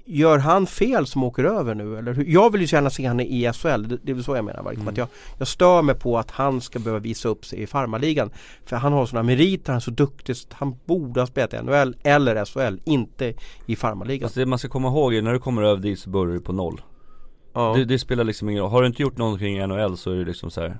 [0.06, 1.97] gör han fel som åker över nu?
[1.97, 2.23] Eller?
[2.28, 4.71] Jag vill ju gärna se han i SHL, det, det är väl så jag menar.
[4.73, 4.88] Mm.
[4.88, 8.32] Att jag, jag stör mig på att han ska behöva visa upp sig i farmaligan.
[8.65, 10.36] För han har sådana meriter, han är så duktig.
[10.52, 13.34] Han borde ha spelat i NHL eller SHL, inte
[13.65, 14.26] i farmaligan.
[14.26, 16.41] Alltså det man ska komma ihåg är när du kommer över dit så börjar du
[16.41, 16.82] på noll.
[17.54, 17.73] Ja.
[17.78, 18.71] Det, det, spelar liksom ingen roll.
[18.71, 20.78] Har du inte gjort någonting i NHL så är det liksom så här.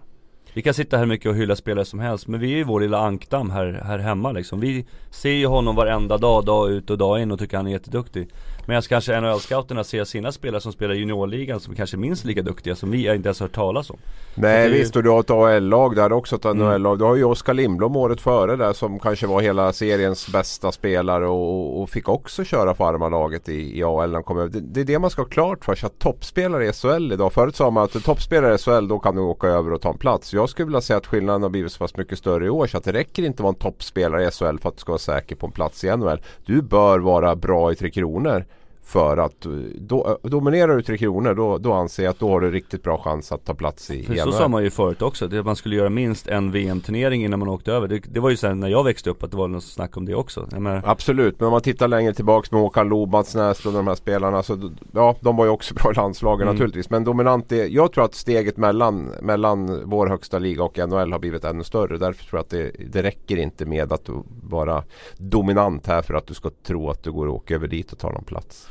[0.58, 2.80] Vi kan sitta här mycket och hylla spelare som helst men vi är ju vår
[2.80, 4.60] lilla ankdamm här, här hemma liksom.
[4.60, 7.72] Vi ser ju honom varenda dag, dag ut och dag in och tycker han är
[7.72, 8.28] jätteduktig.
[8.67, 12.75] Medan kanske NHL-scouterna ser sina spelare som spelar juniorligan som kanske är minst lika duktiga
[12.75, 13.97] som vi inte ens hört talas om.
[14.36, 16.45] Nej visst och du har ett AL-lag där också ett.
[16.45, 16.84] Mm.
[16.84, 21.27] Du har ju Oskar Lindblom året före där som kanske var hela seriens bästa spelare
[21.27, 24.49] och, och fick också köra farmarlaget i, i AL när han kom över.
[24.49, 27.34] Det, det, är det man ska ha klart för sig att toppspelare i SHL idag.
[27.34, 29.97] Förut sa man att toppspelare i SHL då kan du åka över och ta en
[29.97, 30.34] plats.
[30.34, 32.77] Jag skulle vilja säga att skillnaden har blivit så pass mycket större i år så
[32.77, 34.99] att det räcker inte att vara en toppspelare i SHL för att du ska vara
[34.99, 36.21] säker på en plats i NHL.
[36.45, 38.45] Du bör vara bra i Tre Kronor
[38.88, 39.45] för att
[39.76, 42.97] då, dominerar du Tre Kronor då, då anser jag att då har du riktigt bra
[42.97, 45.76] chans att ta plats i För så sa man ju förut också, att man skulle
[45.76, 47.88] göra minst en VM-turnering innan man åkte över.
[47.88, 50.06] Det, det var ju sen när jag växte upp att det var något snack om
[50.06, 50.47] det också.
[50.52, 50.82] Menar...
[50.86, 53.95] Absolut, men om man tittar längre tillbaks med Håkan Loob, Mats Näslund och de här
[53.95, 56.56] spelarna så ja, de var ju också bra i landslagen mm.
[56.56, 56.89] naturligtvis.
[56.89, 61.19] Men dominant är, jag tror att steget mellan, mellan vår högsta liga och NHL har
[61.19, 61.97] blivit ännu större.
[61.97, 64.10] Därför tror jag att det, det räcker inte med att
[64.43, 64.84] vara
[65.17, 68.00] dominant här för att du ska tro att du går och åker över dit och
[68.00, 68.69] tar någon plats.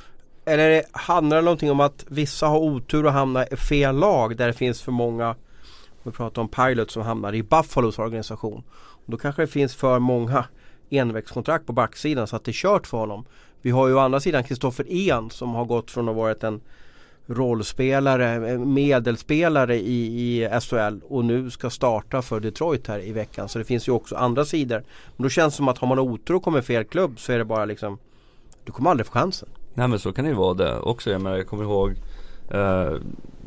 [0.49, 4.47] Eller handlar det någonting om att vissa har otur och hamnar i fel lag där
[4.47, 5.35] det finns för många
[6.03, 8.63] Vi pratar om Pilot som hamnar i Buffalos organisation.
[8.75, 10.45] Och då kanske det finns för många
[10.91, 13.25] envägskontrakt på backsidan så att det är kört för honom.
[13.63, 16.45] Vi har ju å andra sidan Kristoffer En som har gått från att ha varit
[16.45, 16.61] en
[17.27, 23.49] rollspelare, medelspelare i, i SHL och nu ska starta för Detroit här i veckan.
[23.49, 24.85] Så det finns ju också andra sidor.
[25.17, 27.39] Men då känns det som att har man otur och kommer fel klubb så är
[27.39, 27.99] det bara liksom
[28.65, 29.49] Du kommer aldrig få chansen.
[29.77, 31.11] Nej men så kan det ju vara det också.
[31.11, 31.95] Jag menar jag kommer ihåg
[32.51, 32.97] eh,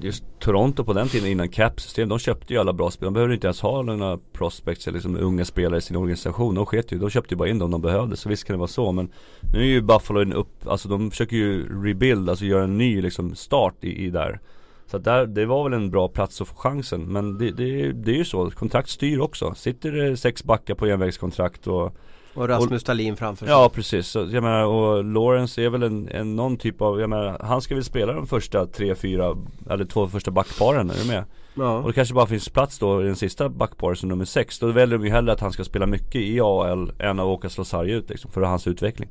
[0.01, 3.07] Just Toronto på den tiden innan cap-system, de köpte ju alla bra spelare.
[3.07, 6.55] De behövde inte ens ha några prospects eller liksom unga spelare i sin organisation.
[6.55, 8.17] De sket ju, de köpte ju bara in dem de behövde.
[8.17, 8.91] Så visst kan det vara så.
[8.91, 9.09] Men
[9.53, 13.01] nu är ju Buffalo en upp, alltså de försöker ju rebuild, alltså göra en ny
[13.01, 14.39] liksom start i, i där.
[14.87, 17.01] Så att där, det var väl en bra plats att få chansen.
[17.01, 19.53] Men det, det, det är ju så, kontrakt styr också.
[19.55, 21.95] Sitter det sex backar på envägskontrakt och
[22.39, 23.53] och Rasmus Dahlin framför sig.
[23.53, 27.09] Ja precis, så, jag menar och Lawrence är väl en, en någon typ av, jag
[27.09, 29.35] menar han ska väl spela de första tre, fyra,
[29.69, 31.23] eller två första backparen, är du med?
[31.53, 31.77] Ja.
[31.77, 34.59] Och det kanske bara finns plats då i den sista backparen som nummer sex.
[34.59, 37.49] Då väljer de ju hellre att han ska spela mycket i AL än att åka
[37.49, 39.09] slå sarg ut liksom, för hans utveckling.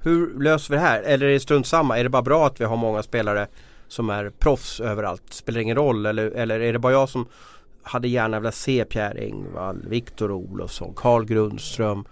[0.00, 1.02] Hur löser vi det här?
[1.02, 1.98] Eller är det strunt samma?
[1.98, 3.46] Är det bara bra att vi har många spelare
[3.88, 5.22] som är proffs överallt?
[5.30, 6.06] Spelar ingen roll?
[6.06, 7.26] Eller, eller är det bara jag som
[7.84, 12.04] hade gärna velat se Pierre Engvall, Viktor Olofsson, Carl Grundström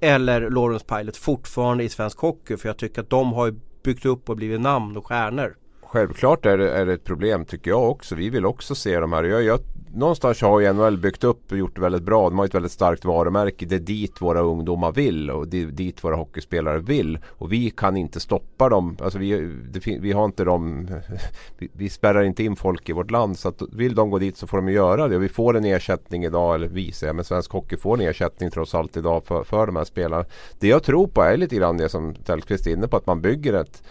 [0.00, 2.56] eller Lawrence Pilot fortfarande i svensk hockey.
[2.56, 5.56] För jag tycker att de har byggt upp och blivit namn och stjärnor.
[5.88, 8.14] Självklart är det, är det ett problem tycker jag också.
[8.14, 9.24] Vi vill också se de här.
[9.24, 9.60] Jag, jag
[9.94, 12.28] någonstans har ju NHL byggt upp och gjort det väldigt bra.
[12.28, 13.66] De har ett väldigt starkt varumärke.
[13.66, 17.18] Det är dit våra ungdomar vill och det är dit våra hockeyspelare vill.
[17.26, 18.96] Och vi kan inte stoppa dem.
[19.00, 20.88] Alltså vi, det, vi har inte dem.
[21.58, 23.38] Vi, vi spärrar inte in folk i vårt land.
[23.38, 25.16] Så att vill de gå dit så får de göra det.
[25.16, 26.54] Och vi får en ersättning idag.
[26.54, 29.76] Eller vi säger men svensk hockey får en ersättning trots allt idag för, för de
[29.76, 30.24] här spelarna.
[30.58, 32.96] Det jag tror på är lite grann det som Tellqvist är inne på.
[32.96, 33.82] Att man bygger ett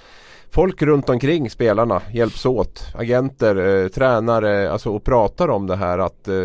[0.56, 2.88] folk runt omkring spelarna hjälps åt.
[2.94, 6.36] Agenter, eh, tränare alltså, och pratar om det här att eh,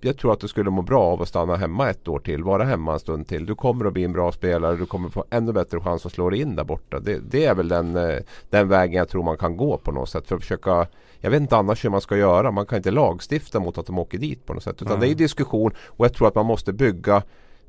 [0.00, 2.44] jag tror att du skulle må bra av att stanna hemma ett år till.
[2.44, 3.46] Vara hemma en stund till.
[3.46, 4.76] Du kommer att bli en bra spelare.
[4.76, 7.00] Du kommer få ännu bättre chans att slå dig in där borta.
[7.00, 8.18] Det, det är väl den, eh,
[8.50, 10.28] den vägen jag tror man kan gå på något sätt.
[10.28, 10.86] För att försöka
[11.20, 12.50] jag vet inte annars hur man ska göra.
[12.50, 14.82] Man kan inte lagstifta mot att de åker dit på något sätt.
[14.82, 15.00] Utan mm.
[15.00, 17.22] det är diskussion och jag tror att man måste bygga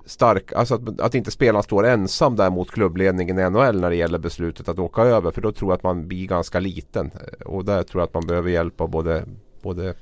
[0.05, 3.95] stark, alltså att, att inte spelaren står ensam där mot klubbledningen i NHL när det
[3.95, 5.31] gäller beslutet att åka över.
[5.31, 7.11] För då tror jag att man blir ganska liten.
[7.13, 9.25] Eh, och där tror jag att man behöver hjälp av både,
[9.61, 9.93] både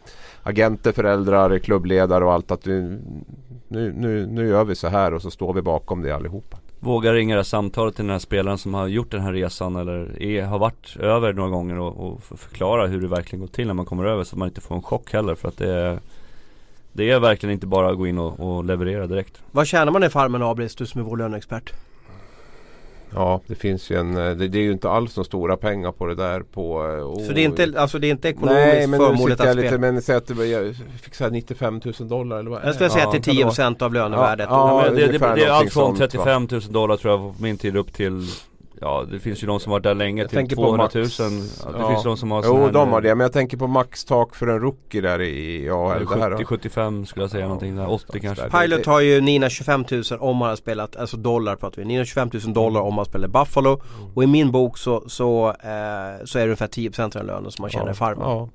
[0.43, 2.51] agenter, föräldrar, klubbledare och allt.
[2.51, 3.01] Att nu,
[3.67, 6.57] nu, nu, nu gör vi så här och så står vi bakom det allihopa.
[6.79, 9.75] Våga ringa det här samtalet till den här spelaren som har gjort den här resan
[9.75, 13.67] eller är, har varit över några gånger och, och förklara hur det verkligen går till
[13.67, 15.73] när man kommer över så att man inte får en chock heller för att det
[15.73, 15.99] är
[16.99, 20.03] det är verkligen inte bara att gå in och, och leverera direkt Vad tjänar man
[20.03, 21.73] i Farmen Abris, du som är vår löneexpert?
[23.13, 26.05] Ja det finns ju en, det, det, är ju inte alls så stora pengar på
[26.05, 27.27] det där på oh.
[27.27, 29.77] Så det är inte, alltså det är inte ekonomiskt förmånligt att spela?
[29.77, 33.07] Men säg att det, jag fick så 95 000 dollar eller vad Jag skulle säga
[33.07, 36.47] att det är 10% av lönevärdet Ja, ja det, det, det, är allt från 35
[36.51, 38.27] 000 dollar tror jag på min tid upp till
[38.81, 41.79] Ja det finns ju de som varit där länge jag till 200 000 ja, Det
[41.79, 41.89] ja.
[41.89, 44.47] finns de som har Jo här, de har det men jag tänker på maxtak för
[44.47, 47.47] en rookie där i ja, 70-75 skulle jag säga ja.
[47.47, 48.49] någonting där, 80 kanske.
[48.49, 51.87] Pilot har ju Nina 25 000 om man har spelat, alltså dollar pratar vi.
[51.87, 53.69] Nina 25 000 dollar om man spelar Buffalo.
[53.69, 54.11] Mm.
[54.13, 57.51] Och i min bok så, så, eh, så är det ungefär 10% av den lönen
[57.51, 58.49] som man tjänar i farmen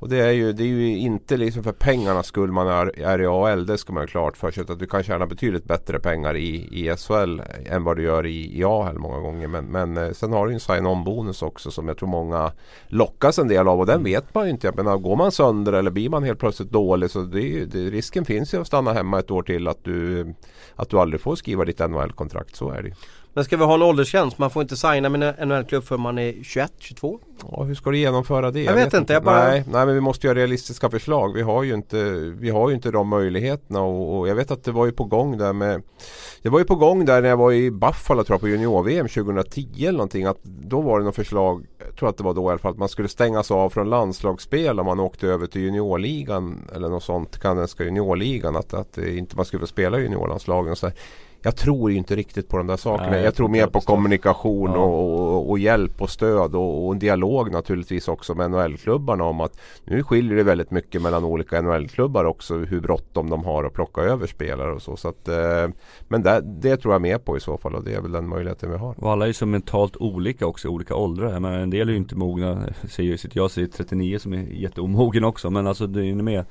[0.00, 3.20] och det är ju, det är ju inte liksom för pengarnas skull man är, är
[3.20, 3.66] i AL.
[3.66, 4.64] Det ska man ha klart för sig.
[4.68, 8.58] Att du kan tjäna betydligt bättre pengar i, i SHL än vad du gör i,
[8.58, 9.48] i AL många gånger.
[9.48, 12.52] Men, men eh, sen har du en sign-on bonus också som jag tror många
[12.86, 13.80] lockas en del av.
[13.80, 14.72] Och den vet man ju inte.
[14.72, 18.54] Menar, går man sönder eller blir man helt plötsligt dålig så det, det, risken finns
[18.54, 20.26] ju att stanna hemma ett år till att du,
[20.76, 22.56] att du aldrig får skriva ditt NHL-kontrakt.
[22.56, 22.94] Så är det ju
[23.38, 24.38] men ska vi ha en åldersgräns?
[24.38, 27.18] Man får inte signa med en NHL-klubb för man är 21, 22?
[27.50, 28.62] Ja, hur ska du genomföra det?
[28.62, 29.12] Jag, jag vet, vet, inte.
[29.12, 29.48] Jag bara...
[29.48, 31.34] nej, nej, men vi måste göra realistiska förslag.
[31.34, 32.04] Vi har ju inte,
[32.38, 35.04] vi har ju inte de möjligheterna och, och jag vet att det var ju på
[35.04, 35.82] gång där med
[36.42, 39.08] Det var ju på gång där när jag var i Buffalo tror jag på junior-VM
[39.08, 40.24] 2010 eller någonting.
[40.24, 42.72] Att då var det något förslag, jag tror att det var då i alla fall,
[42.72, 47.04] att man skulle stängas av från landslagsspel om man åkte över till juniorligan eller något
[47.04, 48.56] sånt, kanadensiska juniorligan.
[48.56, 50.72] Att, att inte man skulle få spela i juniorlandslagen.
[50.72, 50.90] Och så
[51.42, 53.10] jag tror inte riktigt på de där sakerna.
[53.10, 54.78] Nej, jag, tror mer på kommunikation ja.
[54.78, 59.40] och, och, och, hjälp och stöd och, och en dialog naturligtvis också med NHL-klubbarna om
[59.40, 63.72] att nu skiljer det väldigt mycket mellan olika NHL-klubbar också hur bråttom de har att
[63.72, 64.96] plocka över spelare och så.
[64.96, 65.68] så att, eh,
[66.08, 68.28] men det, det, tror jag mer på i så fall och det är väl den
[68.28, 68.94] möjligheten vi har.
[68.98, 71.40] Och alla är så mentalt olika också, olika åldrar.
[71.40, 72.68] Men en del är ju inte mogna.
[73.32, 76.44] Jag säger 39 som är jätteomogen också men alltså det är ju med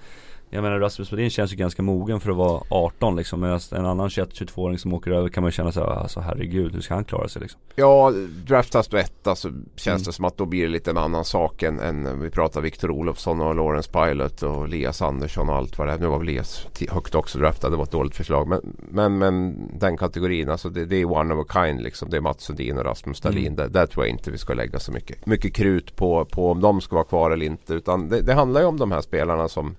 [0.49, 3.85] jag menar Rasmus Lundin känns ju ganska mogen för att vara 18 liksom Medan en
[3.85, 7.05] annan 21-22-åring som åker över kan man ju känna såhär, alltså herregud hur ska han
[7.05, 7.61] klara sig liksom?
[7.75, 8.13] Ja,
[8.47, 10.03] draftas du etta så känns mm.
[10.03, 12.91] det som att då blir det lite en annan sak än, än vi pratar Viktor
[12.91, 15.97] Olofsson och Lawrence Pilot och Lias Andersson och allt vad det är.
[15.97, 18.47] Nu var väl Lias högt också draftad, det var ett dåligt förslag.
[18.47, 22.09] Men, men, men den kategorin, alltså det, det är one of a kind liksom.
[22.09, 23.45] Det är Mats Sundin och Rasmus Dahlin.
[23.45, 23.55] Mm.
[23.55, 26.61] Där, där, tror jag inte vi ska lägga så mycket, mycket krut på, på om
[26.61, 27.73] de ska vara kvar eller inte.
[27.73, 29.75] Utan det, det handlar ju om de här spelarna som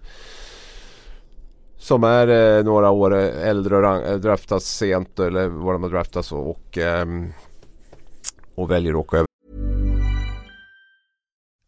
[1.79, 6.33] som är eh, några år äldre och eh, draftas sent eller vad de har draftats
[6.33, 7.07] och, eh,
[8.55, 9.29] och väljer att åka över.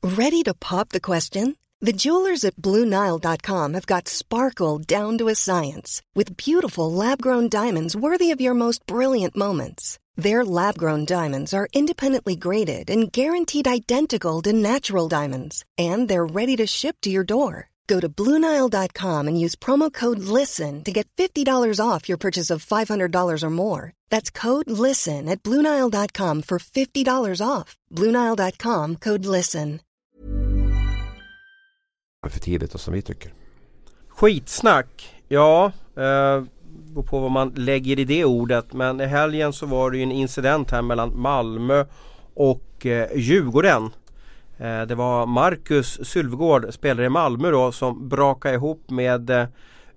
[0.02, 1.54] Ready to pop the question?
[1.86, 7.96] The jewelers at BlueNile.com have got sparkle down to a science with beautiful lab-grown diamonds
[7.96, 9.98] worthy of your most brilliant moments.
[10.14, 16.56] Their lab-grown diamonds are independently graded and guaranteed identical to natural diamonds and they're ready
[16.56, 17.69] to ship to your door.
[17.90, 22.64] Go to Bluenile.com and use promo code LISTEN to get $50 off your purchase of
[22.64, 23.92] $500 or more.
[24.10, 27.76] That's code LISTEN at Bluenile.com for $50 off.
[27.90, 29.80] Bluenile.com code LISTEN.
[32.28, 33.32] För tidigt och som vi tycker.
[34.08, 35.14] Skitsnack.
[35.28, 36.44] Ja, eh,
[37.06, 38.72] på vad man lägger i det ordet.
[38.72, 41.84] Men i helgen så var det ju en incident här mellan Malmö
[42.34, 43.90] och eh, Djurgården.
[44.60, 49.46] Eh, det var Marcus Sylvegård, spelare i Malmö då, som brakade ihop med eh,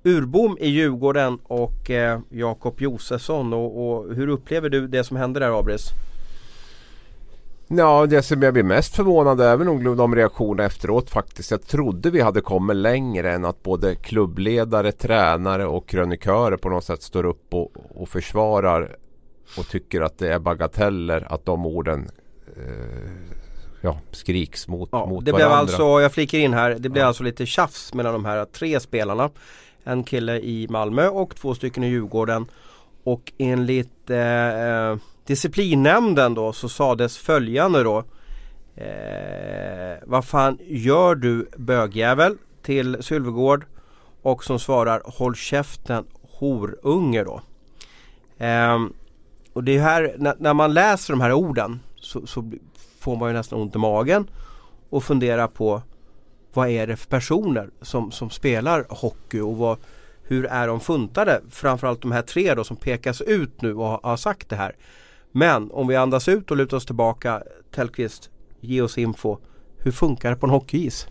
[0.04, 3.54] Urbom i Djurgården och eh, Jakob Josefsson.
[3.54, 5.88] Och, och, hur upplever du det som hände där Abris?
[7.68, 11.52] Ja, det som jag blir mest förvånad över nog de reaktionerna efteråt faktiskt.
[11.52, 16.84] Jag trodde vi hade kommit längre än att både klubbledare, tränare och krönikörer på något
[16.84, 17.72] sätt står upp och,
[18.02, 18.96] och försvarar
[19.58, 22.10] och tycker att det är bagateller att de orden
[22.58, 23.43] eh,
[23.84, 25.48] ja, skriks mot, ja, mot det varandra.
[25.48, 27.08] Blev alltså, jag flikar in här, det blev ja.
[27.08, 29.30] alltså lite tjafs mellan de här tre spelarna.
[29.84, 32.46] En kille i Malmö och två stycken i Djurgården.
[33.04, 38.04] Och enligt eh, disciplinnämnden då så sades följande då.
[38.76, 43.66] Eh, vad fan gör du bögjävel till Sylvegård?
[44.22, 46.06] Och som svarar håll käften
[46.40, 47.42] horunge då.
[48.46, 48.80] Eh,
[49.54, 52.52] och det är här, när, när, man läser de här orden så, så
[53.04, 54.28] får man ju nästan ont i magen
[54.90, 55.82] och fundera på
[56.54, 59.78] vad är det för personer som, som spelar hockey och vad,
[60.24, 61.42] hur är de funtade?
[61.50, 64.76] Framförallt de här tre då som pekas ut nu och har, har sagt det här.
[65.32, 68.30] Men om vi andas ut och lutar oss tillbaka Tellqvist,
[68.60, 69.38] ge oss info.
[69.78, 71.08] Hur funkar det på en hockeyis?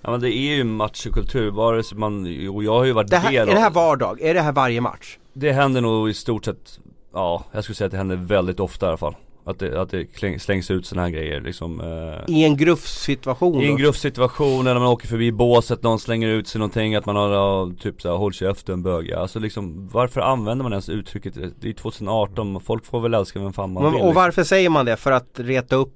[0.00, 3.16] Ja men det är ju machokultur, vare sig man, och jag har ju varit Det
[3.16, 4.20] här, del är det här av vardag?
[4.20, 5.18] Är det här varje match?
[5.32, 6.78] Det händer nog i stort sett,
[7.12, 9.90] ja jag skulle säga att det händer väldigt ofta i alla fall Att det, att
[9.90, 10.06] det
[10.38, 14.88] slängs ut sådana här grejer liksom eh, I en gruffsituation I en gruffsituation eller man
[14.88, 18.82] åker förbi båset, någon slänger ut sig någonting att man har typ såhär håll käften
[18.82, 21.34] bög Alltså liksom varför använder man ens uttrycket?
[21.60, 24.22] Det är 2018, folk får väl älska vem fan man Men, vill och liksom.
[24.22, 24.96] varför säger man det?
[24.96, 25.94] För att reta upp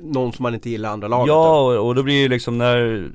[0.00, 1.28] någon som man inte gillar andra laget?
[1.28, 3.10] Ja och, och då blir det liksom när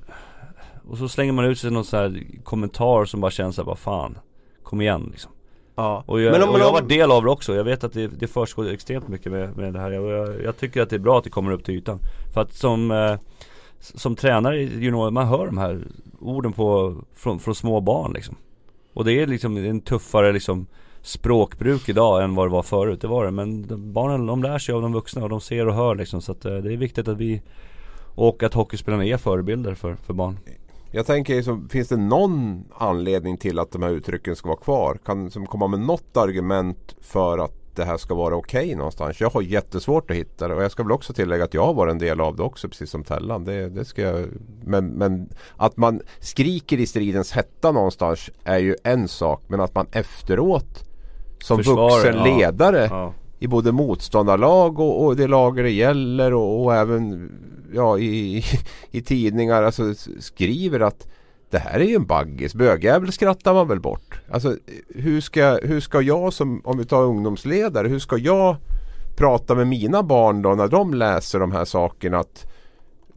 [0.89, 3.79] Och så slänger man ut sig någon sån här kommentar som bara känns såhär, vad
[3.79, 4.17] fan
[4.63, 5.32] Kom igen liksom
[5.75, 6.03] ja.
[6.05, 7.93] Och jag, Men om- och jag om- varit del av det också, jag vet att
[7.93, 9.99] det, det försiggår extremt mycket med, med det här.
[9.99, 11.99] Och jag, jag tycker att det är bra att det kommer upp till ytan.
[12.33, 13.15] För att som, eh,
[13.79, 15.81] som tränare i junior, man hör de här
[16.19, 18.35] orden på, från, från små barn liksom.
[18.93, 20.65] Och det är liksom en tuffare liksom
[21.01, 23.31] språkbruk idag än vad det var förut, det var det.
[23.31, 26.21] Men de, barnen de lär sig av de vuxna och de ser och hör liksom.
[26.21, 27.41] Så att eh, det är viktigt att vi
[28.15, 30.39] Och att hockeyspelarna är förebilder för, för barn
[30.95, 34.97] Jag tänker, liksom, finns det någon anledning till att de här uttrycken ska vara kvar?
[35.05, 39.21] Kan som komma med något argument för att det här ska vara okej någonstans?
[39.21, 41.73] Jag har jättesvårt att hitta det och jag ska väl också tillägga att jag har
[41.73, 43.43] varit en del av det också precis som Tellan.
[43.43, 44.25] Det, det ska jag,
[44.63, 49.75] men, men att man skriker i stridens hetta någonstans är ju en sak men att
[49.75, 50.89] man efteråt
[51.43, 52.37] som Försvarar, vuxen ja.
[52.37, 53.13] ledare ja
[53.43, 57.31] i både motståndarlag och, och det lager det gäller och, och även
[57.73, 58.43] ja, i, i,
[58.91, 61.07] i tidningar alltså, skriver att
[61.49, 62.55] det här är ju en baggis.
[62.55, 64.21] Bögjävel skrattar man väl bort.
[64.31, 64.57] Alltså
[64.95, 68.55] hur ska, hur ska jag som, om vi tar ungdomsledare, hur ska jag
[69.15, 72.45] prata med mina barn då när de läser de här sakerna att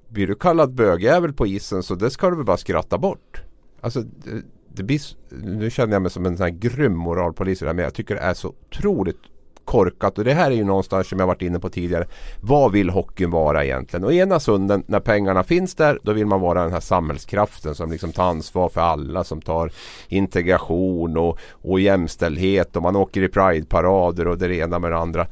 [0.08, 3.42] blir du kallad bögjävel på isen så det ska du väl bara skratta bort.
[3.80, 5.00] Alltså det, det blir,
[5.42, 7.94] nu känner jag mig som en sån här grym moralpolis i det här, men jag
[7.94, 9.20] tycker det är så otroligt
[9.66, 12.06] korkat och det här är ju någonstans som jag varit inne på tidigare.
[12.40, 14.04] Vad vill hockeyn vara egentligen?
[14.04, 17.90] Och ena stunden när pengarna finns där då vill man vara den här samhällskraften som
[17.90, 19.70] liksom tar ansvar för alla som tar
[20.08, 25.26] integration och, och jämställdhet och man åker i prideparader och det ena med det andra.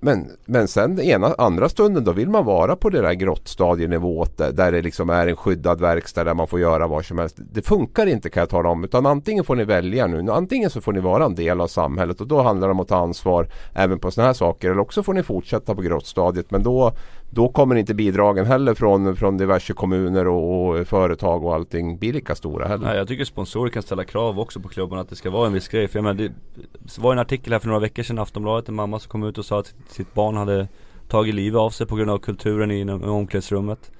[0.00, 4.72] Men, men sen ena, andra stunden då vill man vara på det där grottstadienivået där,
[4.72, 7.36] det liksom är en skyddad verkstad där man får göra vad som helst.
[7.52, 10.32] Det funkar inte kan jag tala om utan antingen får ni välja nu.
[10.32, 12.88] Antingen så får ni vara en del av samhället och då handlar det om att
[12.88, 14.70] ta ansvar även på sådana här saker.
[14.70, 16.92] Eller också får ni fortsätta på grottstadiet men då,
[17.30, 22.12] då kommer inte bidragen heller från, från diverse kommuner och, och företag och allting bli
[22.12, 22.86] lika stora heller.
[22.86, 25.52] Nej jag tycker sponsorer kan ställa krav också på klubbarna att det ska vara en
[25.52, 25.88] viss grej.
[25.88, 28.68] För jag menar, det det var en artikel här för några veckor sedan i Aftonbladet,
[28.68, 30.68] en mamma som kom ut och sa att sitt barn hade
[31.08, 33.92] tagit livet av sig på grund av kulturen i, i omklädningsrummet.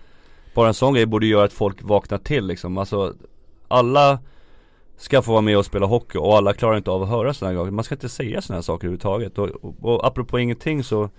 [0.54, 2.78] Bara en sån grej borde göra att folk vaknar till liksom.
[2.78, 3.14] Alltså
[3.68, 4.18] alla
[4.96, 7.56] ska få vara med och spela hockey och alla klarar inte av att höra sådana
[7.56, 7.72] här saker.
[7.72, 9.38] Man ska inte säga sådana här saker överhuvudtaget.
[9.38, 11.10] Och, och, och apropå ingenting så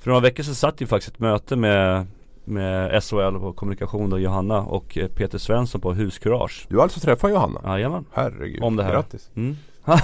[0.00, 2.06] för några veckor sedan satt ju faktiskt ett möte med
[2.44, 6.66] med SHL på kommunikation då, Johanna och eh, Peter Svensson på Huskurage.
[6.68, 7.60] Du har alltså träffat Johanna?
[7.64, 8.04] Jajamän.
[8.12, 8.92] Herregud, Om det här.
[8.92, 9.30] grattis!
[9.36, 9.56] Mm.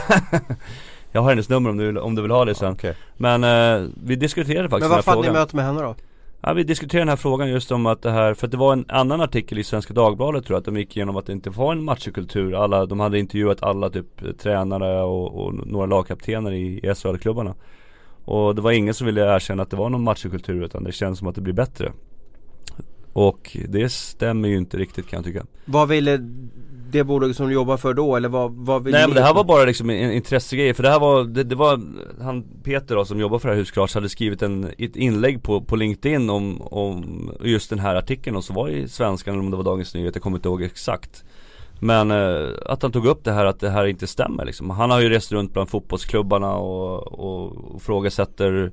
[1.12, 2.72] jag har hennes nummer om du, vill- om du vill ha det sen.
[2.72, 2.94] Okej.
[3.16, 5.94] Men eh, vi diskuterade faktiskt Men vad fan ni möte med henne då?
[6.40, 8.72] Ja, vi diskuterade den här frågan just om att det här, för att det var
[8.72, 11.50] en annan artikel i Svenska Dagbladet tror jag, att de gick igenom att det inte
[11.50, 12.54] var en machokultur.
[12.64, 17.54] Alla, de hade intervjuat alla typ tränare och, och några lagkaptener i, i SHL-klubbarna.
[18.26, 21.18] Och det var ingen som ville erkänna att det var någon machokultur utan det känns
[21.18, 21.92] som att det blir bättre.
[23.12, 25.46] Och det stämmer ju inte riktigt kan jag tycka.
[25.64, 26.18] Vad ville
[26.90, 29.34] det bolaget som du jobbar för då eller vad, vad vill Nej men det här
[29.34, 31.80] var bara liksom en intressegrej för det här var, det, det var
[32.22, 35.60] Han Peter då som jobbar för det här Huskurage hade skrivit en, ett inlägg på,
[35.60, 39.50] på LinkedIn om, om just den här artikeln och så var i Svenskan eller om
[39.50, 41.24] det var Dagens Nyheter, jag kommer inte ihåg exakt
[41.80, 44.70] Men eh, att han tog upp det här att det här inte stämmer liksom.
[44.70, 48.72] Han har ju rest runt bland fotbollsklubbarna och, och, och frågasätter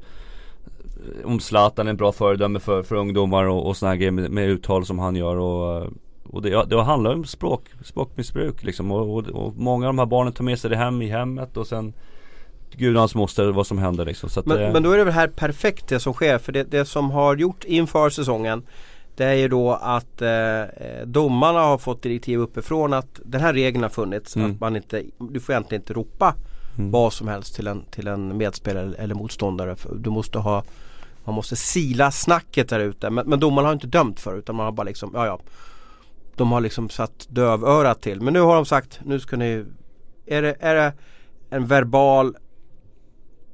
[1.25, 4.49] om Zlatan är en bra föredöme för, för ungdomar och, och här grejer med, med
[4.49, 5.89] uttal som han gör och
[6.33, 8.91] och det, det handlar om språk, språkmissbruk liksom.
[8.91, 11.57] Och, och, och många av de här barnen tar med sig det hem i hemmet
[11.57, 11.93] och sen
[12.75, 14.29] Gud hans moster vad som händer liksom.
[14.29, 16.63] Så Men, det, men då är det väl här perfekt det som sker för det,
[16.63, 18.63] det som har gjort inför säsongen
[19.15, 20.63] Det är ju då att eh,
[21.05, 24.51] domarna har fått direktiv uppifrån att den här regeln har funnits Mm.
[24.51, 26.35] att man inte, du får egentligen inte ropa
[26.77, 26.91] Mm.
[26.91, 29.75] vad som helst till en, till en medspelare eller motståndare.
[29.95, 30.63] Du måste ha
[31.25, 34.65] Man måste sila snacket där ute men, men domarna har inte dömt för utan man
[34.65, 35.39] har bara liksom, ja ja
[36.35, 39.65] De har liksom satt dövörat till men nu har de sagt nu ska ni
[40.25, 40.93] Är det, är det
[41.49, 42.35] en verbal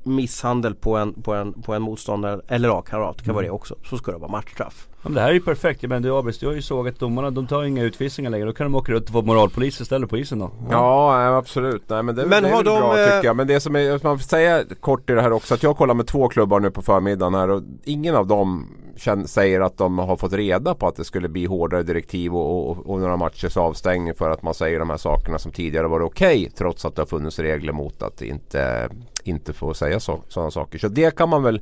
[0.03, 3.75] misshandel på en, på en, på en motståndare eller lagkamrat kan vara det också.
[3.89, 4.88] Så ska det vara matchstraff.
[5.03, 7.47] Men det här är ju perfekt, men du Abris, du har ju sågat domarna, de
[7.47, 8.45] tar inga utvisningar längre.
[8.45, 10.51] Då kan de åka runt och få moralpolis istället på isen då.
[10.69, 11.83] Ja, absolut.
[11.87, 13.35] Nej, men det, Men det är de, bra eh, tycker jag.
[13.35, 15.93] Men det som är, man får säga kort i det här också att jag kollar
[15.93, 18.67] med två klubbar nu på förmiddagen här och ingen av dem
[18.99, 22.69] känn, säger att de har fått reda på att det skulle bli hårdare direktiv och,
[22.69, 26.01] och, och några matchers avstängning för att man säger de här sakerna som tidigare var
[26.01, 28.89] okej trots att det har funnits regler mot att inte,
[29.23, 30.79] inte få säga så, sådana saker.
[30.79, 31.61] Så det kan man väl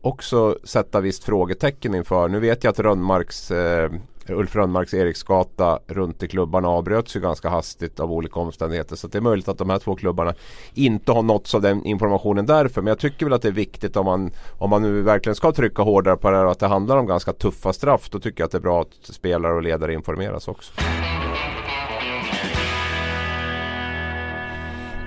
[0.00, 2.28] också sätta visst frågetecken inför.
[2.28, 3.90] Nu vet jag att Rönnmarks, eh,
[4.28, 8.96] Ulf Rönnmarks Eriksgata runt i klubbarna avbröts ju ganska hastigt av olika omständigheter.
[8.96, 10.34] Så det är möjligt att de här två klubbarna
[10.74, 12.82] inte har nåtts av den informationen därför.
[12.82, 15.52] Men jag tycker väl att det är viktigt om man, om man nu verkligen ska
[15.52, 18.10] trycka hårdare på det här och att det handlar om ganska tuffa straff.
[18.10, 20.72] Då tycker jag att det är bra att spelare och ledare informeras också.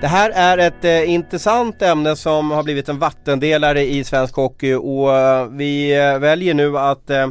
[0.02, 4.74] Det här är ett eh, intressant ämne som har blivit en vattendelare i svensk hockey
[4.74, 7.28] och eh, vi eh, väljer nu att eh,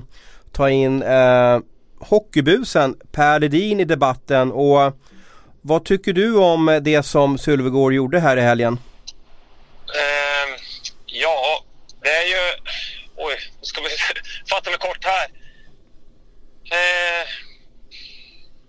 [0.52, 1.60] ta in eh,
[2.00, 4.98] hockeybusen Per Ledin i debatten och
[5.62, 8.80] vad tycker du om det som Sylvegård gjorde här i helgen?
[9.84, 10.58] Ehm,
[11.06, 11.64] ja,
[12.02, 12.62] det är ju...
[13.16, 13.90] Oj, nu ska vi
[14.50, 15.28] fatta mig kort här.
[16.72, 17.28] Eh,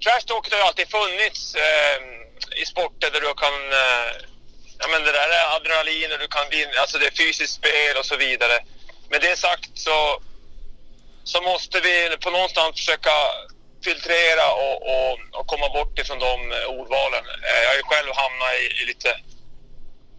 [0.04, 2.21] trash talket har ju alltid funnits eh,
[2.62, 3.56] i sporter där du kan...
[3.82, 4.10] Eh,
[4.80, 7.94] ja, men det där är adrenalin och du kan vinna, alltså det är fysiskt spel
[8.00, 8.56] och så vidare.
[9.10, 10.22] Med det sagt så,
[11.24, 13.14] så måste vi på någonstans försöka
[13.84, 17.24] filtrera och, och, och komma bort ifrån de eh, ordvalen.
[17.48, 19.10] Eh, jag har ju själv hamnat i, i lite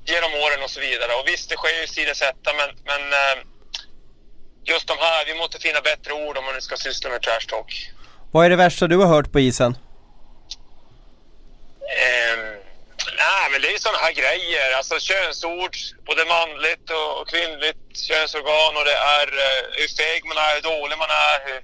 [0.05, 1.11] genom åren och så vidare.
[1.19, 3.03] Och visst, det sker ju sidosätta, men, men
[4.65, 7.47] just de här, vi måste finna bättre ord om man nu ska syssla med trash
[7.49, 7.91] talk.
[8.31, 9.77] Vad är det värsta du har hört på isen?
[12.05, 12.43] Ehm,
[13.23, 14.67] nej, men det är ju sådana här grejer.
[14.77, 15.73] Alltså könsord,
[16.09, 20.65] både manligt och, och kvinnligt könsorgan och det är eh, hur feg man är, hur
[20.73, 21.37] dålig man är.
[21.47, 21.61] Hur,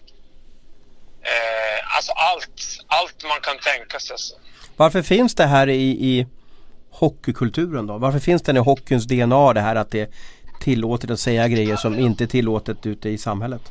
[1.32, 2.57] eh, alltså allt,
[2.88, 4.13] allt man kan tänka sig.
[4.13, 4.36] Alltså.
[4.78, 6.28] Varför finns det här i, i
[6.91, 7.97] hockeykulturen då?
[7.97, 10.09] Varför finns det i hockeyns DNA det här att det är
[10.61, 13.61] tillåtet att säga grejer som inte är tillåtet ute i samhället?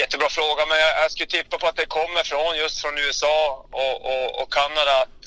[0.00, 3.66] Jättebra fråga, men jag, jag skulle tippa på att det kommer från just från USA
[3.82, 4.94] och, och, och Kanada.
[5.02, 5.24] Att,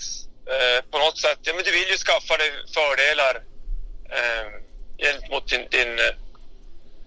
[0.54, 3.34] eh, på något sätt, ja men du vill ju skaffa dig fördelar
[4.18, 4.46] eh,
[5.06, 6.14] gentemot din, din, eh,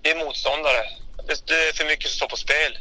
[0.03, 0.83] din motståndare.
[1.27, 2.73] Det, det är för mycket som står på spel.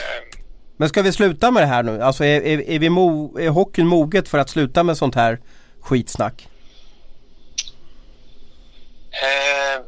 [0.00, 0.38] Eh,
[0.76, 2.02] Men ska vi sluta med det här nu?
[2.02, 5.38] Alltså är, är, är, vi mo, är hockeyn moget för att sluta med sånt här
[5.80, 6.48] skitsnack?
[9.10, 9.84] Eh,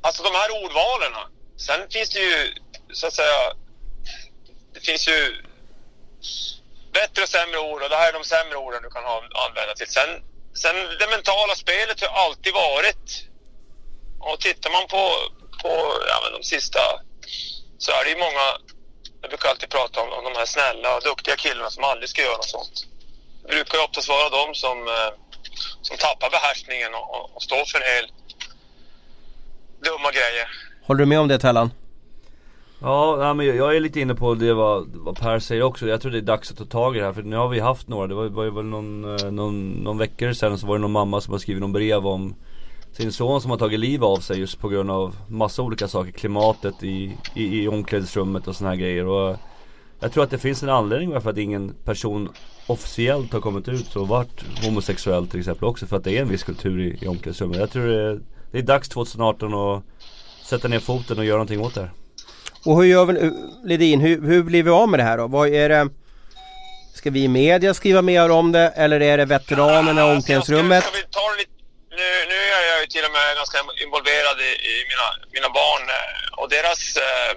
[0.00, 1.12] alltså de här ordvalen.
[1.56, 2.54] Sen finns det ju
[2.92, 3.54] så att säga,
[4.74, 5.42] det finns ju
[6.92, 9.16] bättre och sämre ord och det här är de sämre orden du kan ha,
[9.46, 9.88] använda till.
[9.88, 10.10] Sen,
[10.54, 13.04] sen det mentala spelet har alltid varit
[14.20, 15.02] och tittar man på,
[15.62, 15.72] på
[16.08, 16.80] ja, men de sista
[17.78, 18.46] så är det ju många,
[19.20, 22.22] jag brukar alltid prata om, om de här snälla och duktiga killarna som aldrig ska
[22.22, 22.86] göra något sånt.
[23.42, 25.10] Det brukar ju oftast vara de som, eh,
[25.82, 28.06] som tappar behärskningen och, och står för en hel
[29.84, 30.48] dumma grejer.
[30.86, 31.70] Håller du med om det Tellan?
[32.82, 35.86] Ja, nej, men jag- är lite inne på det vad, vad Per säger också.
[35.86, 37.60] Jag tror det är dags att ta tag i det här för nu har vi
[37.60, 38.06] haft några.
[38.06, 40.92] Det var, var ju väl någon, eh, någon, någon vecka sedan så var det någon
[40.92, 42.34] mamma som har skrivit någon brev om
[42.92, 46.10] sin son som har tagit liv av sig just på grund av massa olika saker.
[46.12, 49.06] Klimatet i, i, i omklädningsrummet och såna här grejer.
[49.06, 49.36] Och eh,
[50.00, 52.28] jag tror att det finns en anledning varför att ingen person
[52.66, 55.86] officiellt har kommit ut och varit homosexuell till exempel också.
[55.86, 57.58] För att det är en viss kultur i, i omklädningsrummet.
[57.58, 58.20] Jag tror det är,
[58.50, 59.82] det är dags 2018 att
[60.44, 61.90] sätta ner foten och göra någonting åt det här.
[62.64, 63.32] Och hur gör vi nu,
[63.64, 65.26] Ledin, hur, hur blir vi av med det här då?
[65.26, 65.88] Vad är det?
[66.94, 70.84] Ska vi i media skriva mer om det eller är det veteranerna i omklädningsrummet?
[70.84, 71.10] Ska lite,
[71.90, 75.84] nu, nu är jag ju till och med ganska involverad i, i mina, mina barn
[75.98, 77.32] eh, och deras, eh,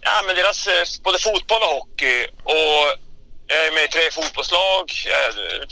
[0.00, 2.18] ja, men deras eh, både fotboll och hockey.
[2.54, 2.82] Och
[3.52, 4.84] jag är med i tre fotbollslag,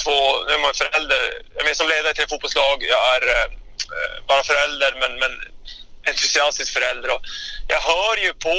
[0.02, 0.16] två,
[0.46, 1.22] nu är man förälder,
[1.54, 2.76] jag är med som ledare i tre fotbollslag.
[2.94, 3.48] Jag är eh,
[4.28, 5.32] bara förälder men, men
[6.10, 7.08] entusiastisk förälder.
[7.14, 7.22] Och
[7.68, 8.58] jag hör ju på,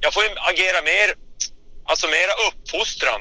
[0.00, 1.08] jag får agera mer,
[1.90, 3.20] alltså mera uppfostran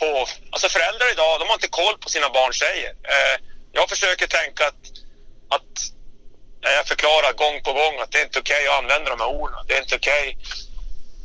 [0.00, 2.90] på, alltså föräldrar idag, de har inte koll på sina barn säger.
[2.90, 3.36] Eh,
[3.72, 4.82] jag försöker tänka att,
[5.56, 5.72] att
[6.60, 9.58] jag förklarar gång på gång att det är inte okej att använda de här orden.
[9.66, 10.38] Det är inte okej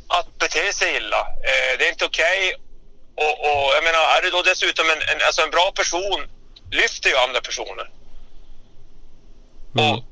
[0.08, 1.20] att bete sig illa.
[1.20, 2.54] Eh, det är inte okej
[3.24, 6.20] och, och jag menar, är det då dessutom en, en, alltså en bra person
[6.70, 7.90] lyfter ju andra personer.
[9.74, 10.04] Och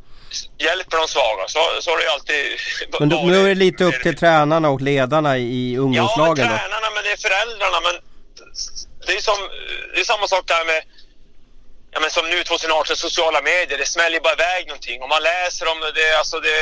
[0.59, 1.45] hjälper de svaga.
[1.49, 2.43] Så, så har det alltid
[3.01, 6.49] Men då, nu är det lite upp till tränarna och ledarna i Ja, men ungdomslagen
[6.49, 6.57] då?
[6.57, 7.79] tränarna, men det är föräldrarna.
[7.87, 7.95] Men
[9.07, 9.39] det är, som,
[9.95, 10.81] det är samma sak där med...
[11.95, 15.03] ja, men som nu 2018, sociala medier, det smäller bara iväg någonting.
[15.03, 16.57] Och man läser om det, alltså det,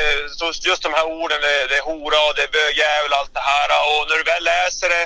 [0.69, 3.45] just de här orden, det, det är hora och det är bögjävel och allt det
[3.53, 3.67] här.
[3.89, 5.05] Och när du väl läser det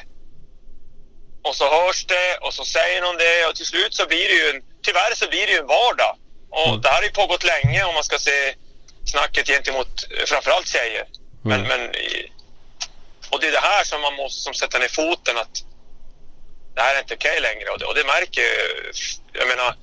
[1.47, 4.37] och så hörs det och så säger någon det och till slut så blir det
[4.41, 6.15] ju en, tyvärr så blir det ju en vardag.
[6.49, 6.81] Och Mm.
[6.81, 8.55] det här har ju pågått länge om man ska se
[9.05, 11.05] snacket gentemot eh, framförallt tjejer.
[11.43, 12.31] Men, men, i-
[13.29, 15.53] och det är det här som man måste som sätta ner foten att
[16.75, 18.43] det här är inte okej längre och det, och det märker
[19.33, 19.75] jag menar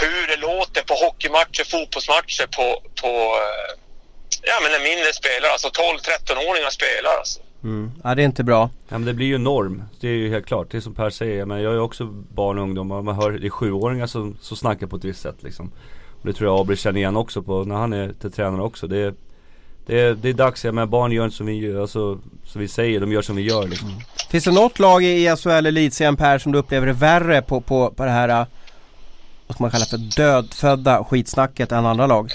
[0.00, 3.74] hur det låter på hockeymatcher, fotbollsmatcher på, på eh,
[4.42, 7.40] ja men när mindre spelare, alltså 12-13-åringar spelar alltså.
[7.64, 7.90] Mm.
[8.04, 8.70] Ja det är inte bra.
[8.88, 10.70] Ja men det blir ju norm, det är ju helt klart.
[10.70, 12.04] Det är som Per säger, men jag är också
[12.34, 15.20] barn och ungdom och man hör, det är sjuåringar som, som snackar på ett visst
[15.20, 15.70] sätt liksom.
[16.20, 18.86] Och det tror jag Abri känner igen också på, när han är till tränare också.
[18.86, 19.14] Det är,
[19.86, 22.68] det är, det är dags, ja, men barn gör inte som vi alltså, som vi
[22.68, 23.88] säger, de gör som vi gör liksom.
[24.30, 27.90] Finns det något lag i SHL Elitserien Per som du upplever är värre på, på,
[27.90, 28.46] på det här äh,
[29.46, 32.32] vad ska man kalla för dödfödda skitsnacket än andra lag?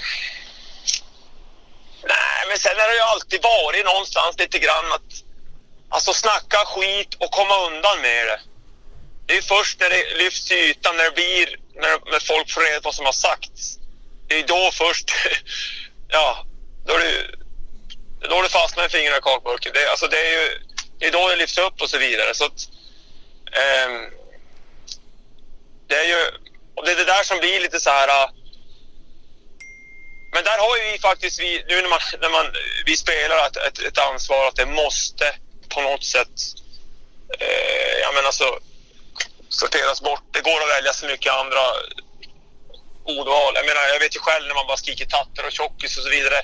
[2.08, 5.10] Nej, men sen har det ju alltid varit någonstans lite grann att
[5.88, 8.40] alltså snacka skit och komma undan med det.
[9.26, 12.60] Det är först när det lyfts till ytan, när det blir, när, när folk får
[12.60, 13.78] reda på vad som har sagts.
[14.28, 15.10] Det är då först,
[16.08, 16.46] ja,
[16.86, 17.26] då är det,
[18.28, 19.72] då är det fastnar i fingrarna i kakburken.
[19.74, 20.58] Det, alltså det är ju,
[20.98, 22.34] det är då det lyfts upp och så vidare.
[22.34, 22.68] Så att,
[23.52, 23.90] eh,
[25.88, 26.20] det är ju,
[26.74, 28.30] och det är det där som blir lite så här
[30.36, 32.46] men där har ju vi faktiskt, vi, nu när, man, när man,
[32.86, 35.26] vi spelar ett, ett, ett ansvar att det måste
[35.68, 36.36] på något sätt
[37.38, 38.58] eh, ja, men alltså,
[39.48, 40.24] sorteras bort.
[40.32, 41.64] Det går att välja så mycket andra
[43.04, 43.52] ordval.
[43.54, 46.10] Jag menar, jag vet ju själv när man bara skriker tatter och tjockis och så
[46.10, 46.42] vidare.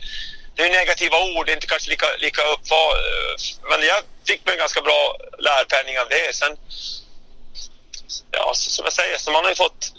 [0.55, 2.88] Det är ju negativa ord, det är inte kanske lika, lika uppvar...
[2.97, 3.34] Eh,
[3.70, 6.34] men jag fick mig en ganska bra lärpenning av det.
[6.34, 6.57] Sen,
[8.30, 9.93] ja, så, som jag säger, så man har ju fått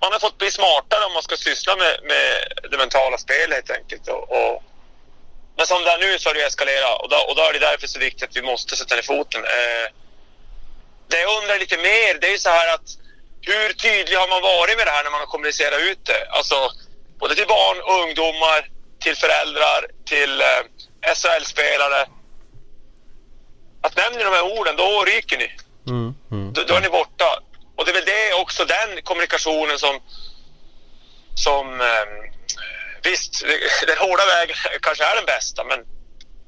[0.00, 2.28] man har fått bli smartare om man ska syssla med, med
[2.70, 4.08] det mentala spelet helt enkelt.
[4.08, 4.62] Och, och,
[5.56, 7.58] men som det är nu så har det eskalerat och då, och då är det
[7.58, 9.44] därför så viktigt att vi måste sätta ner foten.
[9.44, 9.86] Eh,
[11.08, 12.88] det jag undrar lite mer, det är ju så här att
[13.40, 16.26] hur tydlig har man varit med det här när man har kommunicerat ut det?
[16.30, 16.70] Alltså
[17.20, 18.60] både till barn och ungdomar,
[19.00, 20.62] till föräldrar, till eh,
[21.14, 22.06] SHL-spelare.
[23.82, 25.50] Att nämner ni de här orden, då ryker ni.
[25.86, 26.14] Mm.
[26.30, 26.52] Mm.
[26.52, 27.42] Då, då är ni borta.
[27.78, 29.94] Och det är väl det också den kommunikationen som...
[31.34, 32.06] som eh,
[33.02, 33.44] visst,
[33.86, 34.56] den hårda vägen
[34.86, 35.78] kanske är den bästa men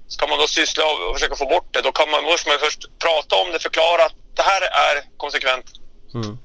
[0.08, 2.82] ska man då syssla och försöka få bort det då kan man, måste man först
[2.98, 5.66] prata om det, förklara att det här är konsekvent.
[6.14, 6.38] Mm.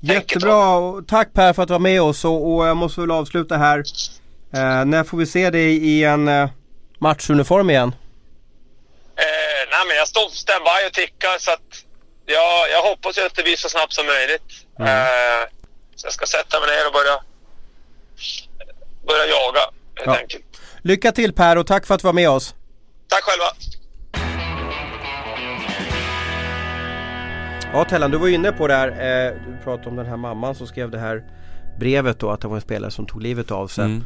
[0.00, 3.56] Jättebra, tack Per för att du var med oss och, och jag måste väl avsluta
[3.56, 3.78] här.
[4.54, 6.50] Eh, när får vi se dig i en eh,
[6.98, 7.94] matchuniform igen?
[9.16, 11.84] Eh, nej men jag står standby och tickar så att
[12.32, 14.42] jag, jag hoppas ju att det blir så snabbt som möjligt.
[14.80, 15.42] Eh,
[15.96, 17.16] så jag ska sätta mig ner och börja,
[19.06, 19.60] börja jaga
[19.94, 20.16] helt Ja.
[20.18, 20.44] enkelt.
[20.82, 22.54] Lycka till Per och tack för att du var med oss.
[23.08, 23.44] Tack själva!
[27.72, 28.88] Ja Tellan, du var inne på det här.
[28.88, 31.24] Eh, du pratade om den här mamman som skrev det här
[31.78, 33.84] brevet då att det var en spelare som tog livet av sig.
[33.84, 34.02] Mm.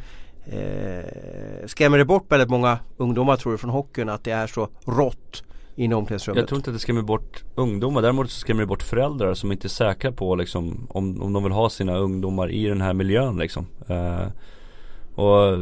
[0.53, 4.69] Eh, skrämmer det bort väldigt många ungdomar tror du från hockeyn att det är så
[4.87, 5.43] rått
[5.77, 6.39] in i omklädningsrummet?
[6.41, 9.53] Jag tror inte att det skrämmer bort ungdomar, däremot så skrämmer det bort föräldrar som
[9.53, 12.95] inte är säkra på liksom om, om de vill ha sina ungdomar i den här
[12.95, 13.67] miljön liksom.
[13.89, 14.27] Eh,
[15.15, 15.59] och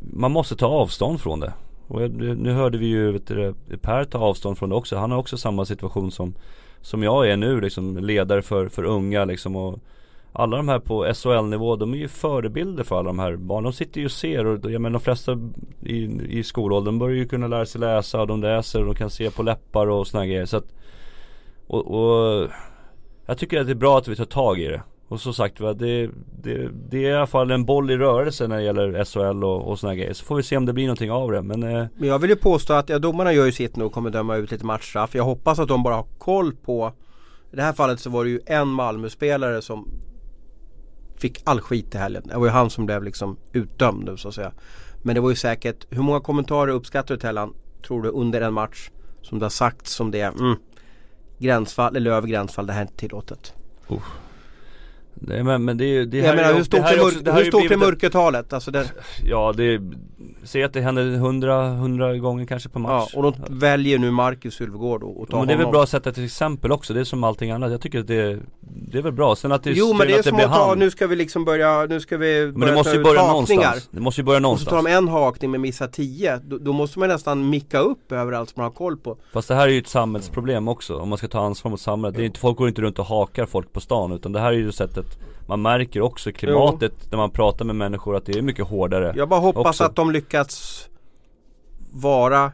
[0.00, 1.52] man måste ta avstånd från det.
[1.88, 4.96] Och jag- nu hörde vi ju vet du, Per ta avstånd från det också.
[4.96, 6.34] Han har också samma situation som,
[6.80, 9.56] som jag är nu liksom, ledare för, för unga liksom.
[9.56, 9.78] Och
[10.38, 13.64] alla de här på SHL-nivå, de är ju förebilder för alla de här barnen.
[13.64, 15.38] De sitter ju och ser och jag menar de flesta
[15.82, 19.10] i, i skolåldern börjar ju kunna lära sig läsa och de läser och de kan
[19.10, 20.44] se på läppar och sådana grejer.
[20.44, 20.74] Så att,
[21.66, 22.48] och, och
[23.26, 24.82] jag tycker att det är bra att vi tar tag i det.
[25.08, 26.10] Och som sagt va, det,
[26.42, 29.68] det, det är i alla fall en boll i rörelse när det gäller SHL och,
[29.70, 30.12] och sådana grejer.
[30.12, 31.42] Så får vi se om det blir någonting av det.
[31.42, 33.92] Men eh, Men jag vill ju påstå att ja, domarna gör ju sitt nu och
[33.92, 35.14] kommer döma ut lite matchstraff.
[35.14, 36.92] Jag hoppas att de bara har koll på
[37.52, 39.88] I det här fallet så var det ju en Malmö-spelare som
[41.16, 42.22] Fick all skit i helgen.
[42.26, 44.52] Det var ju han som blev liksom utdömd nu så att säga.
[45.02, 47.54] Men det var ju säkert, hur många kommentarer uppskattar du Tellan?
[47.86, 48.90] Tror du under en match?
[49.22, 50.56] Som det har sagts som det mm,
[51.38, 53.54] Gränsfall eller över gränsfall, det här är inte tillåtet
[55.20, 57.34] det, men, men det, är ju- det här Jag menar hur stort är, också- mörk,
[57.36, 58.52] hur ju stort är mörkertalet?
[58.52, 58.92] Alltså det,
[59.24, 59.80] Ja det,
[60.44, 63.14] säg att det händer hundra, hundra gånger kanske på ja, match.
[63.14, 66.10] och då väljer nu Marcus Sylvegård att ta Men det är väl bra att sätta
[66.10, 67.70] ett exempel också, det är som allting annat.
[67.70, 69.36] Jag tycker att det, det är väl bra.
[69.36, 71.86] Sen att det Jo men det är som att ta, nu ska vi liksom börja,
[71.86, 73.62] nu ska vi Men börja det måste ju börja hakningar.
[73.62, 73.88] någonstans.
[73.90, 74.84] Det måste ju börja Och så tar någonstans.
[74.84, 76.40] de en hakning men missar tio.
[76.44, 79.16] Då, då måste man nästan micka upp överallt som man har koll på.
[79.32, 82.16] Fast det här är ju ett samhällsproblem också, om man ska ta ansvar mot samhället.
[82.16, 84.52] Det är inte, folk går inte runt och hakar folk på stan utan det här
[84.52, 85.05] är ju sättet
[85.48, 89.28] Man märker också klimatet när man pratar med människor att det är mycket hårdare Jag
[89.28, 89.84] bara hoppas också.
[89.84, 90.88] att de lyckats
[91.92, 92.52] vara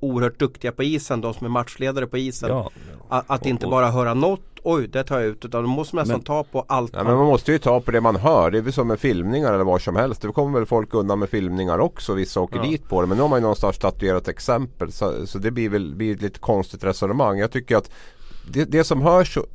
[0.00, 2.48] oerhört duktiga på isen, de som är matchledare på isen.
[2.50, 2.70] Ja,
[3.08, 5.96] Att, att inte Och- bara höra något, oj det tar jag ut, utan de måste
[5.96, 6.90] nästan Men- ta på allt.
[6.92, 8.50] Ja, man- men man måste ju ta på det man hör.
[8.50, 10.22] Det är väl som med filmningar eller vad som helst.
[10.22, 12.14] Det kommer väl folk undan med filmningar också.
[12.14, 12.62] Vissa åker Ja.
[12.62, 13.06] dit på det.
[13.06, 14.92] Men nu har man ju någonstans statuerat exempel.
[14.92, 17.38] Så, så det blir väl blir ett lite konstigt resonemang.
[17.38, 17.90] Jag tycker att
[18.52, 19.46] det, det som hörs så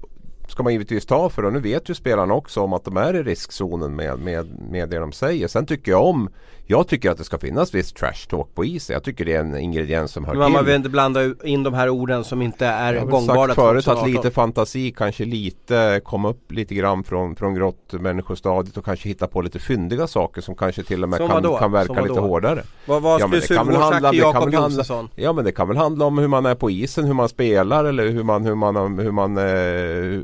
[0.51, 3.15] ska man givetvis ta för och nu vet ju spelarna också om att de är
[3.15, 5.47] i riskzonen med, med, med det de säger.
[5.47, 6.29] Sen tycker jag om
[6.71, 8.93] jag tycker att det ska finnas viss trash talk på isen.
[8.93, 10.65] Jag tycker det är en ingrediens som hör Men man till.
[10.65, 13.83] vill inte blanda in de här orden som inte är Jag har gångbara sagt förut
[13.85, 14.03] 2018.
[14.03, 19.27] att lite fantasi kanske lite kom upp lite grann från, från grottmänniskostadiet och kanske hitta
[19.27, 22.63] på lite fyndiga saker som kanske till och med Som kan, kan verka lite hårdare.
[22.85, 25.09] Vad, vad Ja, skulle handla- sagt till Jakob Josefsson?
[25.15, 27.85] Ja men det kan väl handla om hur man är på isen, hur man spelar
[27.85, 29.43] eller hur man, hur man, hur man, eh,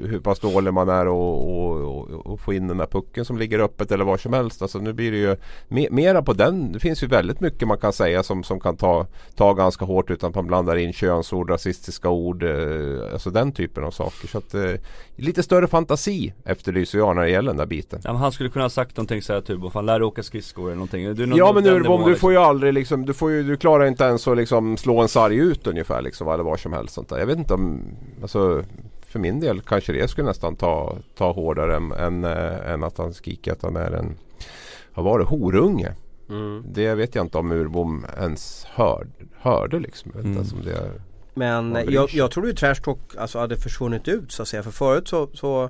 [0.09, 3.37] hur pass dålig man är och, och, och, och få in den där pucken som
[3.37, 4.61] ligger öppet eller vad som helst.
[4.61, 5.35] Alltså nu blir det ju
[5.67, 6.71] me, mera på den.
[6.71, 10.11] Det finns ju väldigt mycket man kan säga som, som kan ta, ta ganska hårt
[10.11, 14.27] utan att man blandar in könsord, rasistiska ord, eh, alltså den typen av saker.
[14.27, 14.71] Så att eh,
[15.15, 17.99] lite större fantasi efterlyser jag när det gäller den där biten.
[18.03, 20.65] Ja, men han skulle kunna ha sagt någonting såhär typ, fan lär dig åka skridskor
[20.65, 21.15] eller någonting.
[21.15, 23.57] Du, nog- Ja men Urbom nivån, du får ju aldrig liksom, du, får ju, du
[23.57, 26.93] klarar inte ens att liksom slå en sarg ut ungefär liksom eller vad som helst
[26.93, 27.17] sånt där.
[27.19, 27.81] Jag vet inte om,
[28.21, 28.63] alltså
[29.07, 32.97] för min del kanske det skulle nästan ta, ta hårdare än, än, äh, än att
[32.97, 34.15] han skriker att han är en,
[34.93, 35.91] vad var det, horunge.
[36.29, 36.63] Mm.
[36.73, 39.07] Det vet jag inte om Urbom ens hör,
[39.37, 40.11] hörde liksom.
[40.15, 40.59] Jag vet inte Mm.
[40.59, 41.01] om det är,
[41.33, 44.63] Men jag, jag tror ju trash talk alltså, hade försvunnit ut så att säga.
[44.63, 45.69] För förut så, så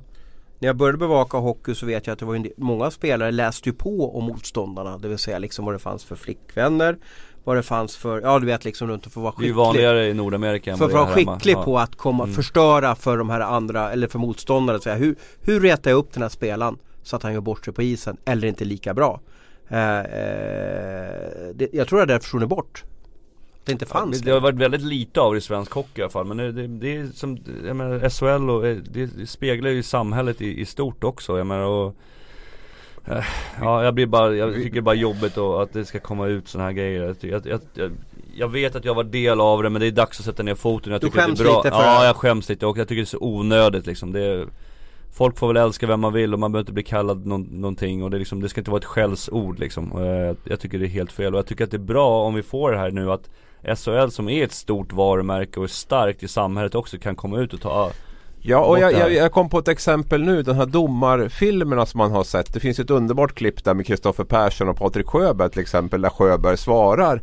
[0.59, 3.69] när jag började bevaka hockey så vet jag att det var en många spelare läste
[3.69, 4.97] ju på om motståndarna.
[4.97, 6.97] Det vill säga liksom vad det fanns för flickvänner.
[7.43, 9.53] Vad det fanns för, ja du vet liksom runt att få vara Det är ju
[9.53, 9.55] skicklig.
[9.65, 11.33] vanligare i Nordamerika än För att vara hemma.
[11.35, 11.63] skicklig Ja.
[11.63, 12.35] på att komma Mm.
[12.35, 14.79] förstöra för de här andra eller för motståndare.
[14.79, 17.65] Så här, hur, hur retar jag upp den här spelaren så att han gör bort
[17.65, 19.19] sig på isen eller inte lika bra.
[19.69, 22.83] Eh, eh, det, jag tror att det har försvunnit bort.
[23.65, 25.99] Det inte Ja, fanns det, det har varit väldigt lite av det i svensk hockey
[25.99, 29.29] i alla fall men det, det, det är som, jag menar SHL och eh, det,
[29.29, 31.95] speglar ju samhället i, i stort också jag menar och
[33.61, 36.67] Ja jag blir bara, jag tycker bara jobbigt och att det ska komma ut sådana
[36.69, 37.15] här grejer.
[37.21, 37.91] Jag, jag, jag,
[38.35, 40.55] jag, vet att jag var del av det men det är dags att sätta ner
[40.55, 40.91] foten.
[40.91, 41.57] Jag Du tycker skäms det är bra.
[41.57, 44.11] lite för det Ja jag skäms lite och jag tycker det är så onödigt liksom.
[44.11, 44.47] Det är,
[45.15, 48.03] Folk får väl älska vem man vill och man behöver inte bli kallad någon, någonting
[48.03, 49.91] och det, liksom, det ska inte vara ett skällsord liksom.
[49.95, 52.33] Jag, jag tycker det är helt fel och jag tycker att det är bra om
[52.33, 53.29] vi får det här nu att
[53.77, 57.53] SHL som är ett stort varumärke och är starkt i samhället också kan komma ut
[57.53, 57.91] och ta
[58.47, 60.41] Ja och jag, jag, jag kom på ett exempel nu.
[60.43, 62.53] Den här domarfilmerna som man har sett.
[62.53, 66.01] Det finns ett underbart klipp där med Kristoffer Persson och Patrik Sjöberg till exempel.
[66.01, 67.21] Där Sjöberg svarar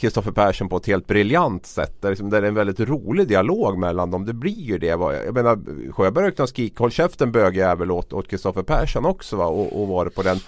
[0.00, 2.02] Kristoffer Persson på ett helt briljant sätt.
[2.02, 4.26] Där, liksom, där det är en väldigt rolig dialog mellan dem.
[4.26, 4.86] Det blir ju det.
[4.86, 5.58] Jag menar
[5.92, 9.36] Sjöberg har kunnat skrika håll käften bögjävel åt Kristoffer Persson också.
[9.36, 9.46] Va?
[9.46, 10.38] Och, och varit på den.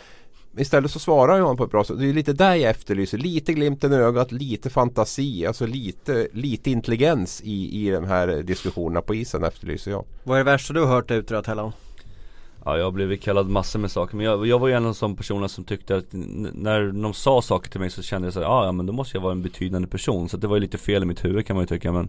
[0.57, 1.99] Istället så svarar ju han på ett bra sätt.
[1.99, 3.19] Det är lite där jag efterlyser.
[3.19, 5.47] Lite glimten i ögat, lite fantasi.
[5.47, 10.05] Alltså lite, lite intelligens i, i de här diskussionerna på isen efterlyser jag.
[10.25, 11.73] Vad är det värsta du har hört ute då Tellan?
[12.65, 14.97] Ja jag har blivit kallad massor med saker men jag, jag var ju en av
[15.01, 16.07] de personerna som tyckte att
[16.53, 18.93] när de sa saker till mig så kände jag så här, "Ah, ja men då
[18.93, 20.29] måste jag vara en betydande person.
[20.29, 22.09] Så det var ju lite fel i mitt huvud kan man ju tycka men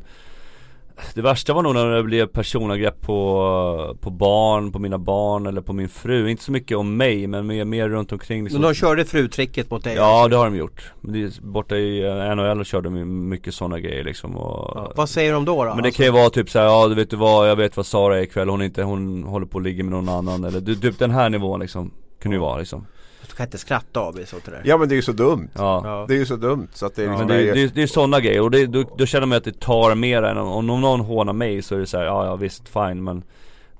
[1.15, 5.61] det värsta var nog när det blev personangrepp på, på barn, på mina barn eller
[5.61, 8.61] på min fru Inte så mycket om mig men mer, mer runt omkring liksom.
[8.61, 9.95] Men de körde frutricket mot dig?
[9.95, 10.93] Ja det har de gjort.
[11.41, 15.45] Borta i eh, NHL körde de mycket sådana grejer liksom och, Ja, Vad säger de
[15.45, 15.63] då?
[15.65, 15.73] då?
[15.75, 17.85] Men det kan ju vara typ såhär, ja du vet du vad, jag vet vad
[17.85, 20.75] Sara är ikväll, hon inte, hon håller på att ligga med någon annan eller du,
[20.75, 21.91] typ den här nivån liksom
[22.21, 22.85] Kunde ju vara liksom
[23.33, 24.63] Du kan inte skratta av dig så till det där.
[24.65, 25.49] Ja men det är ju så dumt.
[25.53, 26.05] Ja, Ja.
[26.07, 27.55] Det är ju så dumt så att det är Ja, liksom men det, det är,
[27.55, 30.23] det, det är sådana grejer och det, då, då känner man att det tar mer
[30.23, 33.03] än om, om någon hånar mig så är det så här, ja ja visst fine
[33.03, 33.23] men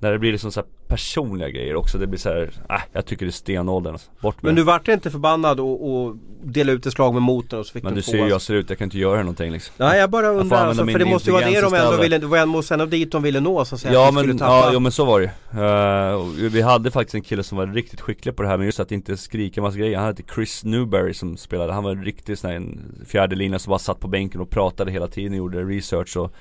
[0.03, 3.05] När det blir liksom så här personliga grejer också, det blir så här, äh, jag
[3.05, 4.11] tycker det är stenåldern alltså.
[4.21, 4.49] Bort med.
[4.49, 7.73] Men du vart inte förbannad och, och dela ut ett slag med motorn och så
[7.73, 9.73] fick Men du ser ju hur jag ser ut, jag kan inte göra någonting liksom.
[9.77, 12.17] Nej jag bara undrar använda alltså, för det måste ju vara det de ändå ville,
[12.17, 14.91] det var ändå dit de ville nå så att säga Ja men, ja, jo, men
[14.91, 16.47] så var det ju.
[16.47, 18.79] Och Vi hade faktiskt en kille som var riktigt skicklig på det här men just
[18.79, 19.97] att inte skrika massa grejer.
[19.97, 23.59] Han hette Chris Newberry som spelade, han var en riktig sån här en fjärde linje
[23.59, 26.33] som bara satt på bänken och pratade hela tiden och gjorde research och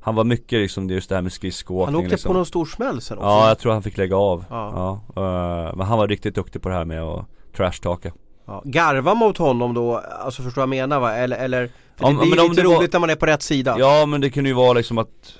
[0.00, 2.28] Han var mycket liksom just det här med skridskoåkning Han åkte liksom.
[2.28, 3.28] på någon stor smäll sen också.
[3.28, 5.00] Ja jag tror han fick lägga av Ja.
[5.14, 5.22] ja.
[5.68, 7.24] eh, Men han var riktigt duktig på det här med att
[7.56, 8.12] trashtalka
[8.46, 8.62] Ja.
[8.64, 11.14] Garva mot honom då, alltså förstår du vad jag menar va?
[11.16, 13.26] Eller, eller för Om- det blir ju lite det var- roligt när man är på
[13.26, 13.76] rätt sida.
[13.78, 15.34] Ja men det kunde ju vara liksom att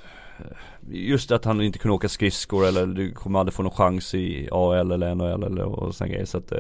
[0.93, 4.49] Just att han inte kunde åka skridskor eller du kommer aldrig få någon chans i
[4.53, 6.59] AL eller NHL eller och sådana grejer så att eh,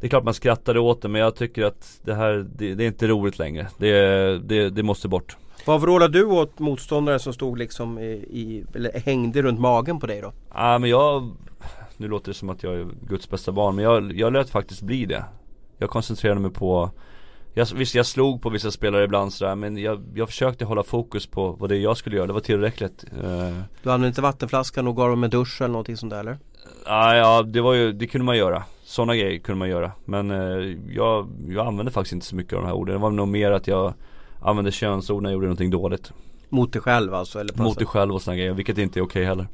[0.00, 2.84] Det är klart man skrattade åt det men jag tycker att det här, det, det
[2.84, 3.66] är inte roligt längre.
[3.78, 5.36] Det, det, det måste bort.
[5.64, 10.06] Vad vrålar du åt motståndare som stod liksom i, i, eller hängde runt magen på
[10.06, 10.32] dig då?
[10.54, 11.36] Ja men jag
[11.96, 14.82] Nu låter det som att jag är Guds bästa barn men jag, jag lät faktiskt
[14.82, 15.24] bli det.
[15.78, 16.90] Jag koncentrerade mig på
[17.54, 21.26] jag, Visst jag slog på vissa spelare ibland sådär men jag, jag försökte hålla fokus
[21.26, 24.96] på vad det jag skulle göra, det var tillräckligt uh, Du använde inte vattenflaskan och
[24.96, 26.38] gav dem en dusch eller någonting sånt där eller?
[26.86, 28.62] Ja, ja det var ju, det kunde man göra.
[28.84, 29.92] Sådana grejer kunde man göra.
[30.04, 32.94] Men uh, jag, jag använde faktiskt inte så mycket av de här orden.
[32.94, 33.94] Det var nog mer att jag
[34.42, 36.12] använde könsord när jag gjorde någonting dåligt
[36.48, 37.40] Mot dig själv alltså?
[37.40, 39.46] Eller Mot dig själv och sådana grejer, vilket inte är okej heller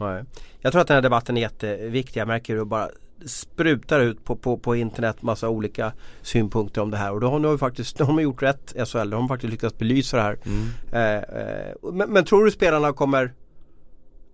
[0.00, 0.24] Nej.
[0.60, 2.20] Jag tror att den här debatten är jätteviktig.
[2.20, 2.88] Jag märker hur det bara
[3.26, 7.12] sprutar ut på, på, på internet massa olika synpunkter om det här.
[7.12, 9.10] Och då har de faktiskt de har gjort rätt SHL.
[9.10, 10.38] De har faktiskt lyckats belysa det här.
[10.46, 10.66] Mm.
[10.92, 13.32] Eh, eh, men, men, tror du spelarna kommer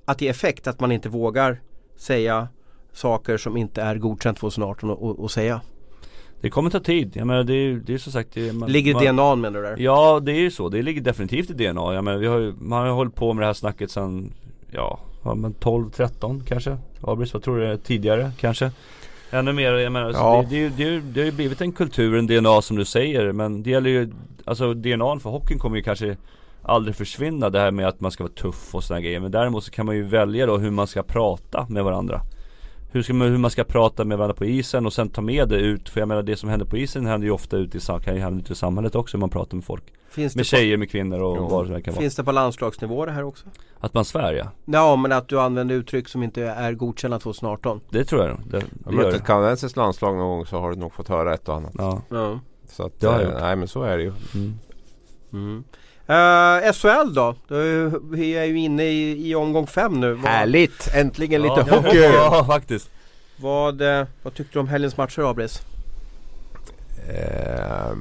[0.04, 0.66] att ge effekt?
[0.66, 1.60] Att man inte vågar
[1.96, 2.48] säga
[2.92, 5.60] saker som inte är godkänt 2018 och, och säga?
[6.40, 9.02] Det kommer ta tid, jag menar det är, det är som sagt det, man, Ligger
[9.02, 9.76] i DNA menar du där?
[9.78, 11.94] Ja det är ju så, det ligger definitivt i DNA.
[11.94, 14.32] Jag menar, vi har ju, man har ju hållit på med det här snacket sedan,
[14.70, 15.00] ja,
[15.34, 16.78] men 12, 13 kanske?
[17.00, 17.76] Abris, vad tror du?
[17.76, 18.70] Tidigare kanske?
[19.30, 20.44] Ännu mer, jag menar, ja.
[20.50, 23.62] det, det, det, det, har ju blivit en kultur, en DNA som du säger Men
[23.62, 24.12] det gäller ju,
[24.44, 26.16] alltså DNA för hockeyn kommer ju kanske
[26.62, 29.64] aldrig försvinna det här med att man ska vara tuff och sådana grejer Men däremot
[29.64, 32.20] så kan man ju välja då hur man ska prata med varandra
[32.96, 35.48] hur, ska man, hur man ska prata med varandra på isen och sen ta med
[35.48, 35.88] det ut.
[35.88, 38.20] För jag menar det som händer på isen händer ju ofta ute i, kan ju
[38.20, 39.16] hända ute i samhället också.
[39.16, 39.84] Hur man pratar med folk.
[40.10, 41.48] Finns med tjejer, med kvinnor och jo.
[41.48, 42.02] vad det kan vara.
[42.02, 43.46] Finns det på landslagsnivå det här också?
[43.80, 44.50] Att man svär ja.
[44.64, 47.80] Ja men att du använder uttryck som inte är godkända 2018.
[47.90, 50.70] Det tror jag det, det Har du mött ett kanadensiskt landslag någon gång så har
[50.70, 51.72] du nog fått höra ett och annat.
[51.78, 52.02] Ja.
[52.08, 52.40] ja.
[52.68, 54.12] Så att, ja, eh, nej men så är det ju.
[54.34, 54.58] Mm.
[55.32, 55.64] Mm.
[56.10, 57.34] Uh, SHL då?
[58.10, 60.16] Vi är ju inne i, i omgång fem nu.
[60.16, 60.94] Härligt!
[60.94, 61.96] Äntligen lite ja, hockey!
[61.96, 62.90] Ja faktiskt.
[63.36, 65.62] Vad, eh, vad tyckte du om helgens matcher Abris?
[67.08, 67.96] Uh,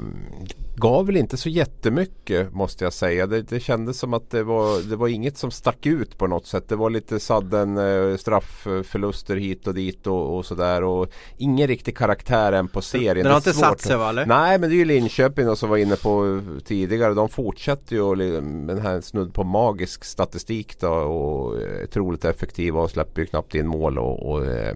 [0.76, 3.28] gav väl inte så jättemycket måste jag säga.
[3.28, 6.45] Det, det kändes som att det var, det var inget som stack ut på något
[6.45, 6.69] sätt.
[6.69, 10.84] Det var lite sadden eh, straffförluster hit och dit och, och sådär.
[10.84, 11.07] Och
[11.38, 13.23] ingen riktig karaktär än på serien.
[13.23, 14.09] Den har inte satt sig va?
[14.09, 14.26] Eller?
[14.26, 17.13] Nej men det är ju Linköping som var inne på tidigare.
[17.13, 20.89] De fortsätter ju med den här snudd på magisk statistik då.
[20.89, 23.99] Och är otroligt effektiva och släpper ju knappt in mål.
[23.99, 24.76] och, och eh,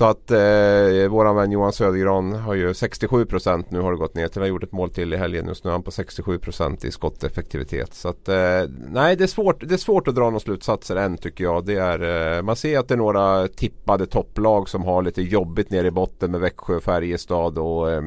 [0.00, 4.14] så att eh, våran vän Johan Södergran har ju 67 procent nu har det gått
[4.14, 4.40] ner till.
[4.40, 5.46] Han har gjort ett mål till i helgen.
[5.48, 7.94] Just nu är han på 67 procent i skotteffektivitet.
[7.94, 8.34] Så att eh,
[8.88, 11.66] nej det är, svårt, det är svårt att dra några slutsatser än tycker jag.
[11.66, 15.70] Det är, eh, man ser att det är några tippade topplag som har lite jobbigt
[15.70, 18.02] nere i botten med Växjö, Färjestad och eh,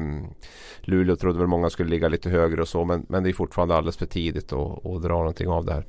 [0.80, 2.84] Luleå trodde väl många skulle ligga lite högre och så.
[2.84, 5.84] Men, men det är fortfarande alldeles för tidigt att, att dra någonting av det här.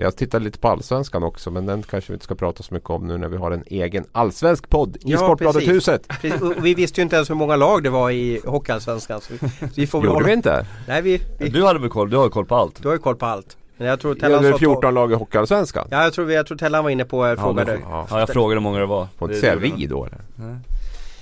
[0.00, 2.90] Jag tittar lite på Allsvenskan också men den kanske vi inte ska prata så mycket
[2.90, 6.08] om nu när vi har en egen allsvensk podd i ja, Sportbladet-huset.
[6.62, 9.20] Vi visste ju inte ens hur många lag det var i Hockeyallsvenskan.
[9.20, 9.32] Så
[9.76, 10.66] vi får Gjorde vi inte?
[10.88, 12.10] Nej, vi, vi, Du hade väl koll?
[12.10, 12.82] Du har koll på allt?
[12.82, 13.56] Du har ju koll på allt.
[13.76, 14.90] Men jag tror Tellan ja, det är 14 på...
[14.90, 15.88] lag i Hockeyallsvenskan?
[15.90, 17.78] Ja, jag tror, jag tror Tellan var inne på, ja, frågade.
[17.82, 19.06] Ja, ja, jag frågade hur många det var.
[19.18, 20.20] Får inte säga vi då eller?
[20.36, 20.56] Nej.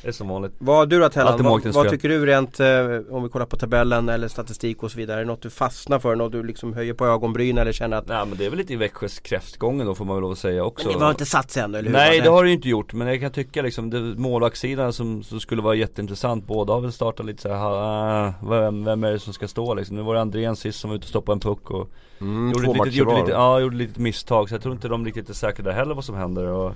[0.06, 0.52] Det är som vanligt.
[0.58, 2.66] Vad du då Tellan, vad, vad tycker du rent eh,
[3.10, 5.16] om vi kollar på tabellen eller statistik och så vidare?
[5.16, 6.16] Är det något du fastnar för?
[6.16, 8.72] Något du liksom höjer på ögonbrynen eller känner att Nej men det är väl lite
[8.72, 10.88] i Växjös kräftgången då får man väl lov att säga också.
[10.88, 11.96] Men det har inte satt sig ännu eller hur?
[11.96, 15.22] Nej det har det ju inte gjort men jag kan tycka liksom det, målvaktssidan som,
[15.22, 16.46] som skulle vara jätteintressant.
[16.46, 19.96] Båda har väl startat lite såhär, ah, vem, vem är det som ska stå liksom?
[19.96, 21.90] Nu var det Andrén sist som var ute och stoppade en puck och
[22.20, 25.28] mm, gjorde, lite, gjorde, lite, ja, gjorde lite misstag så jag tror inte de riktigt
[25.28, 26.46] är säkra där heller vad som händer.
[26.46, 26.72] Och,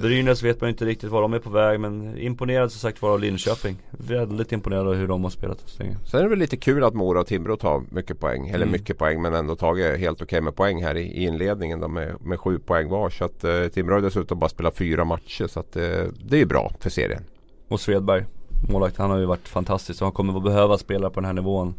[0.00, 3.10] Brynäs vet man inte riktigt var de är på väg men imponerad som sagt var
[3.10, 3.76] av Linköping.
[3.90, 5.58] Väldigt imponerad av hur de har spelat.
[5.66, 8.48] Sen är det väl lite kul att Mora och Timrå tar mycket poäng.
[8.48, 8.72] Eller mm.
[8.72, 11.88] mycket poäng men ändå tagit helt okej okay med poäng här i, i inledningen då
[11.88, 13.10] med, med sju poäng var.
[13.10, 15.82] Så att eh, Timrå har dessutom bara spelat fyra matcher så att eh,
[16.24, 17.24] det är bra för serien.
[17.68, 18.24] Och Svedberg,
[18.70, 21.32] målvakt, han har ju varit fantastisk och han kommer att behöva spela på den här
[21.32, 21.74] nivån.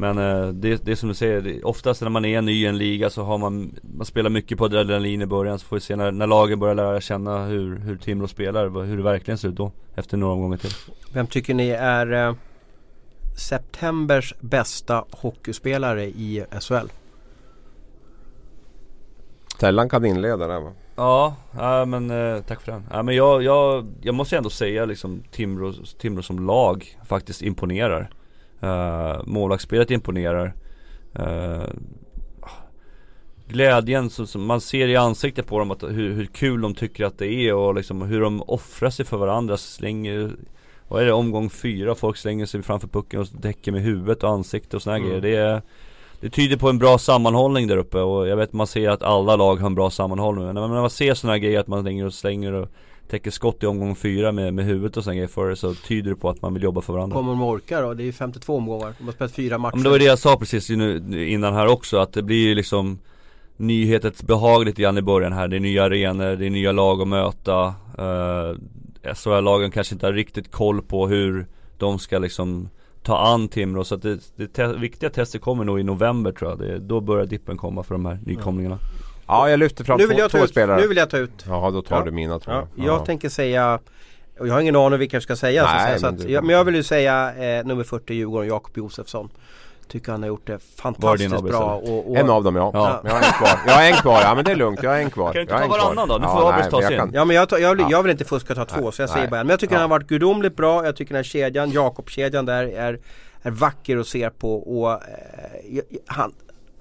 [0.00, 2.78] Men eh, det, det är som du säger, oftast när man är ny i en
[2.78, 5.96] liga så har man, man spelar mycket på adrenalin i början så får vi se
[5.96, 9.54] när, när lagen börjar lära känna hur, hur Timrå spelar, hur det verkligen ser ut
[9.54, 10.70] då efter några omgångar till.
[11.12, 12.34] Vem tycker ni är eh,
[13.38, 16.88] septembers bästa hockeyspelare i SHL?
[19.58, 20.72] Tellan kan inleda där va?
[20.96, 22.84] Ja, ja men eh, tack för den.
[22.90, 28.10] Ja, men jag, jag, jag måste ändå säga liksom Timrå, Timrå som lag faktiskt imponerar.
[28.62, 30.54] Uh, målvaktsspelet imponerar.
[31.18, 31.64] Uh,
[33.48, 37.04] glädjen som, som, man ser i ansiktet på dem att hur, hur, kul de tycker
[37.04, 39.56] att det är och liksom hur de offrar sig för varandra.
[39.56, 40.30] Slänger,
[40.88, 44.30] vad är det, omgång fyra, folk slänger sig framför pucken och täcker med huvudet och
[44.30, 45.08] ansiktet och såna mm.
[45.08, 45.20] grejer.
[45.20, 45.62] Det är,
[46.20, 49.36] det tyder på en bra sammanhållning där uppe och jag vet man ser att alla
[49.36, 52.06] lag har en bra sammanhållning Men när man ser sådana här grejer att man slänger
[52.06, 52.68] och slänger och
[53.10, 56.10] täcker skott i omgång fyra med, med huvudet och sådana grejer för det så tyder
[56.10, 57.94] det på att man vill jobba för varandra Kommer de orka då?
[57.94, 58.94] Det är ju 52 omgångar.
[58.98, 59.76] De har spelat fyra matcher.
[59.76, 62.54] Men det var det jag sa precis nu, innan här också att det blir ju
[62.54, 62.98] liksom
[63.56, 65.48] Nyhetens behag lite grann i början här.
[65.48, 67.66] Det är nya arenor, det är nya lag att möta
[67.98, 68.56] uh,
[69.14, 71.46] SHL-lagen kanske inte har riktigt koll på hur
[71.78, 72.68] de ska liksom
[73.02, 76.50] ta an Timrå så att det, det te viktiga testet kommer nog i november tror
[76.50, 76.58] jag.
[76.58, 78.78] Det, då börjar dippen komma för de här nykomlingarna.
[79.30, 80.80] Ja jag lyfter fram nu vill två, jag ta två ut, spelare.
[80.80, 81.44] Nu vill jag ta ut.
[81.48, 82.04] Ja då tar Ja.
[82.04, 82.52] du mina två.
[82.52, 83.78] Ja, jag tänker säga
[84.38, 86.44] och jag har ingen aning vilka jag ska säga Nej, säga, så men att, jag,
[86.44, 89.28] men jag vill ju säga eh, nummer 40 Djurgården, Jakob Josefsson.
[89.88, 91.74] Tycker han har gjort det fantastiskt bra.
[91.74, 92.70] Och, och, En av dem ja.
[92.74, 93.00] Ja.
[93.04, 93.50] Jag har en kvar.
[93.66, 94.20] Jag har en kvar.
[94.22, 94.82] Ja men det är lugnt.
[94.82, 95.26] Jag har en kvar.
[95.26, 96.18] Kan du inte ta varannan då?
[96.18, 96.98] Nu Ja, får Abris nej, ta sin.
[96.98, 97.86] kan- Ja men jag, tar, jag, vill, Ja.
[97.90, 99.30] jag vill inte fuska ta två Nej, så jag säger nej.
[99.30, 99.46] bara en.
[99.46, 99.80] Men jag tycker Ja.
[99.80, 100.84] han har varit gudomligt bra.
[100.84, 102.98] Jag tycker den här kedjan, Jakob-kedjan där är,
[103.42, 104.98] är vacker att se på och eh,
[106.06, 106.32] han,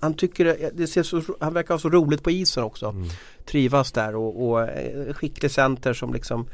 [0.02, 2.86] han tycker det, ser så, han verkar ha så roligt på isen också.
[2.86, 3.10] Mm.
[3.46, 6.48] Trivas där och, och eh, skicklig center som liksom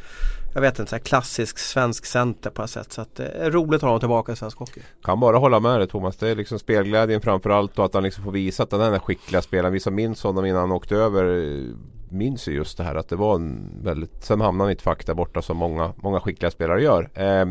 [0.55, 2.93] jag vet inte, så här klassisk svensk center på något sätt.
[2.93, 4.81] Så att är roligt att ha honom tillbaka i svensk hockey.
[5.03, 6.17] Kan bara hålla med dig Thomas.
[6.17, 9.41] Det är liksom spelglädjen framförallt och att han liksom får visa att den där skickliga
[9.41, 9.73] spelaren.
[9.73, 11.75] Vi som minns honom innan han åkte över eh,
[12.09, 14.23] minns ju just det här att det var en väldigt...
[14.23, 17.09] Sen hamnade han i ett fack där borta som många, många skickliga spelare gör.
[17.13, 17.45] Eh,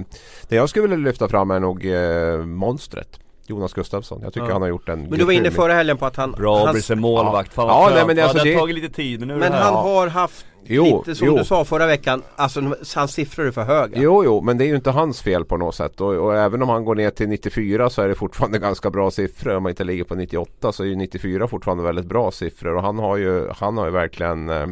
[0.48, 3.20] det jag skulle vilja lyfta fram är nog eh, monstret.
[3.46, 4.20] Jonas Gustafsson.
[4.22, 4.52] Jag tycker Ja.
[4.52, 6.32] han har gjort en Men du var inne förra helgen på att han...
[6.32, 8.74] Bra han, Abris är målvakt, fan Ja, nej, men det- alltså ja, det har tagit
[8.74, 9.80] lite tid men nu Men han Ja.
[9.80, 11.36] har haft Jo, lite som jo.
[11.38, 12.60] du sa förra veckan, alltså
[12.94, 13.98] hans siffror är för höga.
[14.00, 16.00] Jo, jo, men det är ju inte hans fel på något sätt.
[16.00, 19.10] Och, och även om han går ner till 94 så är det fortfarande ganska bra
[19.10, 19.56] siffror.
[19.56, 22.74] Om man inte ligger på 98 så är ju 94 fortfarande väldigt bra siffror.
[22.76, 24.66] Och han har ju, han har ju verkligen eh,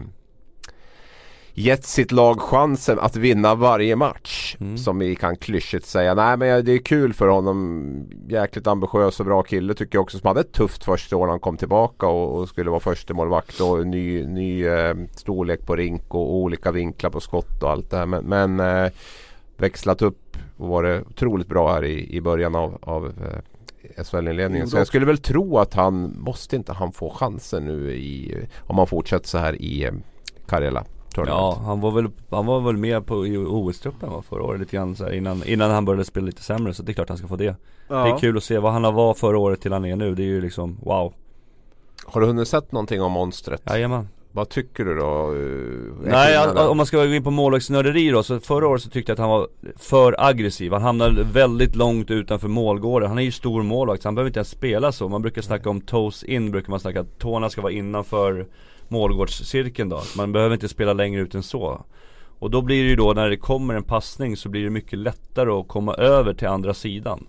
[1.54, 4.56] gett sitt lag chansen att vinna varje match.
[4.60, 4.78] Mm.
[4.78, 6.14] Som vi kan klyschigt säga.
[6.14, 8.10] Nej men det är kul för honom.
[8.28, 10.18] Jäkligt ambitiös och bra kille tycker jag också.
[10.18, 13.14] Som hade ett tufft första år när han kom tillbaka och, och skulle vara första
[13.14, 17.90] målvakt och ny, ny eh, storlek på rink och, olika vinklar på skott och allt
[17.90, 18.06] det här.
[18.06, 18.92] Men, men eh,
[19.56, 24.68] växlat upp och varit otroligt bra här i, i början av, av eh, SHL-inledningen.
[24.68, 28.78] Så jag skulle väl tro att han måste inte han få chansen nu i, om
[28.78, 29.92] han fortsätter så här i eh,
[30.46, 30.84] Karjala.
[31.12, 31.40] Tournament.
[31.58, 34.76] Ja, han var väl, han var väl med på i OS-truppen va, förra året lite
[34.76, 37.18] grann så här, innan, innan han började spela lite sämre så det är klart han
[37.18, 37.56] ska få det.
[37.88, 38.04] Ja.
[38.04, 40.14] Det är kul att se vad han har var förra året till han är nu,
[40.14, 41.12] det är ju liksom wow.
[42.04, 43.62] Har du hunnit sett någonting om monstret?
[43.66, 44.08] Jajamän.
[44.34, 45.34] Vad tycker du då?
[45.34, 48.90] eh, Nej, all, om man ska gå in på målvaktsnörderi då, så förra året så
[48.90, 50.72] tyckte jag att han var för aggressiv.
[50.72, 53.08] Han hamnade väldigt långt utanför målgården.
[53.08, 55.08] Han är ju stor målvakt så han behöver inte ens spela så.
[55.08, 58.46] Man brukar snacka om toes in, brukar man snacka att tårna ska vara innanför
[58.92, 60.02] målgårdscirkeln då.
[60.16, 61.84] Man behöver inte spela längre ut än så.
[62.38, 64.98] Och då blir det ju då när det kommer en passning så blir det mycket
[64.98, 67.26] lättare att komma över till andra sidan.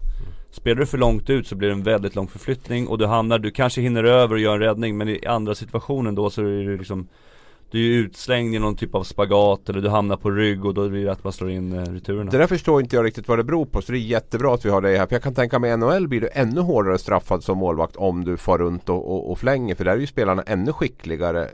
[0.52, 3.40] Spelar du för långt ut så blir det en väldigt lång förflyttning och du hamnar,
[3.40, 6.46] du kanske hinner över och gör en räddning men i andra situationen då så är
[6.46, 7.08] det liksom
[7.74, 10.90] du är utslängd i någon typ av spagat eller du hamnar på rygg och då
[10.90, 13.40] blir det att man slår in eh, returerna Det där förstår inte jag riktigt vad
[13.40, 15.08] det beror på så det är jättebra att vi har dig här.
[15.08, 18.38] För jag kan tänka mig NHL blir du ännu hårdare straffad som målvakt om du
[18.38, 19.76] far runt och, och, och flänger.
[19.76, 21.48] För där är ju spelarna ännu skickligare.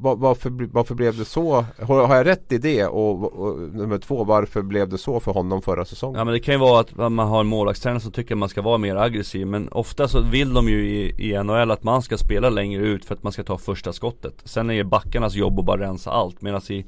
[0.00, 1.64] Varför, varför blev det så?
[1.82, 2.86] Har, har jag rätt i det?
[2.86, 6.18] Och, och nummer två, varför blev det så för honom förra säsongen?
[6.18, 8.48] Ja men det kan ju vara att man har en målvaktstränare som tycker att man
[8.48, 12.02] ska vara mer aggressiv Men ofta så vill de ju i, i NHL att man
[12.02, 15.34] ska spela längre ut för att man ska ta första skottet Sen är det backarnas
[15.34, 16.86] jobb att bara rensa allt medan i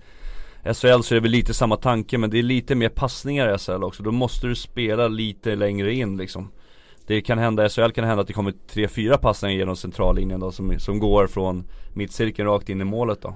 [0.65, 3.59] SHL så är det väl lite samma tanke men det är lite mer passningar i
[3.59, 6.49] SHL också Då måste du spela lite längre in liksom
[7.11, 10.79] det kan hända, SHL kan hända att det kommer 3-4 passningar genom centrallinjen då som,
[10.79, 13.35] som går från mittcirkeln rakt in i målet då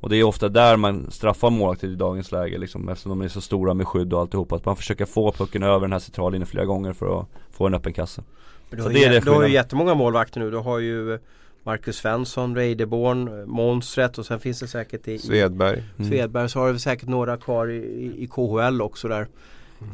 [0.00, 3.28] och det är ofta där man straffar målvakter i dagens läge liksom Eftersom de är
[3.28, 6.46] så stora med skydd och alltihopa Att man försöker få pucken över den här centrallinjen
[6.46, 8.22] flera gånger för att få en öppen kasse
[8.70, 10.50] Du Så har, det är det du har ju jättemånga målvakter nu.
[10.50, 11.18] Du har ju
[11.62, 15.82] Marcus Svensson, Reideborn, Monstret och sen finns det säkert i, i Svedberg.
[15.98, 16.10] Mm.
[16.10, 19.26] Svedberg så har du säkert några kvar i, i KHL också där.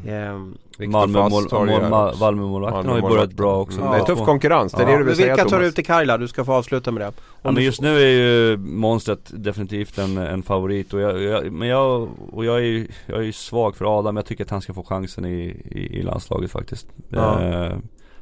[0.09, 1.89] Ehm, Viktor Malmö Fast mål, har ju.
[2.21, 3.93] Malmö-målvakten börjat bra också Mm.
[3.93, 4.93] Det är tuff konkurrens, det är Ja.
[4.93, 6.19] det du vill men säga vilka tar du ut till Karla?
[6.19, 7.13] Du ska få avsluta med det.
[7.43, 11.69] Ja men just nu är ju monstret definitivt en, en favorit och jag, jag, men
[11.69, 14.61] jag, och jag är ju jag är ju svag för Adam, jag tycker att han
[14.61, 17.43] ska få chansen i, i, i landslaget faktiskt Ja.
[17.43, 17.73] eh,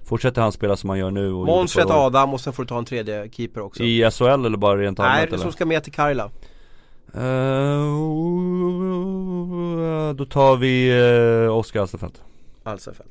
[0.04, 1.90] Fortsätter han spela som han gör nu och Monstret.
[1.90, 3.82] Adam och sen får du ta en tredje keeper också.
[3.82, 5.42] I SHL eller bara rent Nej, allmänt det eller?
[5.42, 6.30] som ska med till Karla.
[7.16, 8.14] Eh,
[10.14, 12.22] då tar vi uh, Oskar Alsterfelt
[12.62, 13.10] Alsefelt.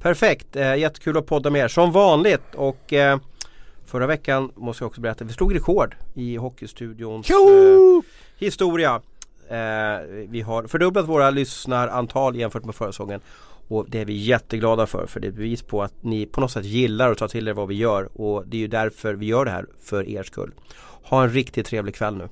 [0.00, 3.18] Perfekt, eh, jättekul att podda med er som vanligt och eh,
[3.86, 7.36] Förra veckan måste jag också berätta, vi slog rekord i Hockeystudions eh,
[8.38, 9.00] historia.
[9.48, 13.20] Eh, vi har fördubblat våra lyssnarantal jämfört med förra säsongen.
[13.68, 16.50] Och det är vi jätteglada för, för det är bevis på att ni på något
[16.50, 19.26] sätt gillar att ta till er vad vi gör och det är ju därför vi
[19.26, 20.52] gör det här för er skull.
[21.02, 22.28] Ha en riktigt trevlig kväll nu.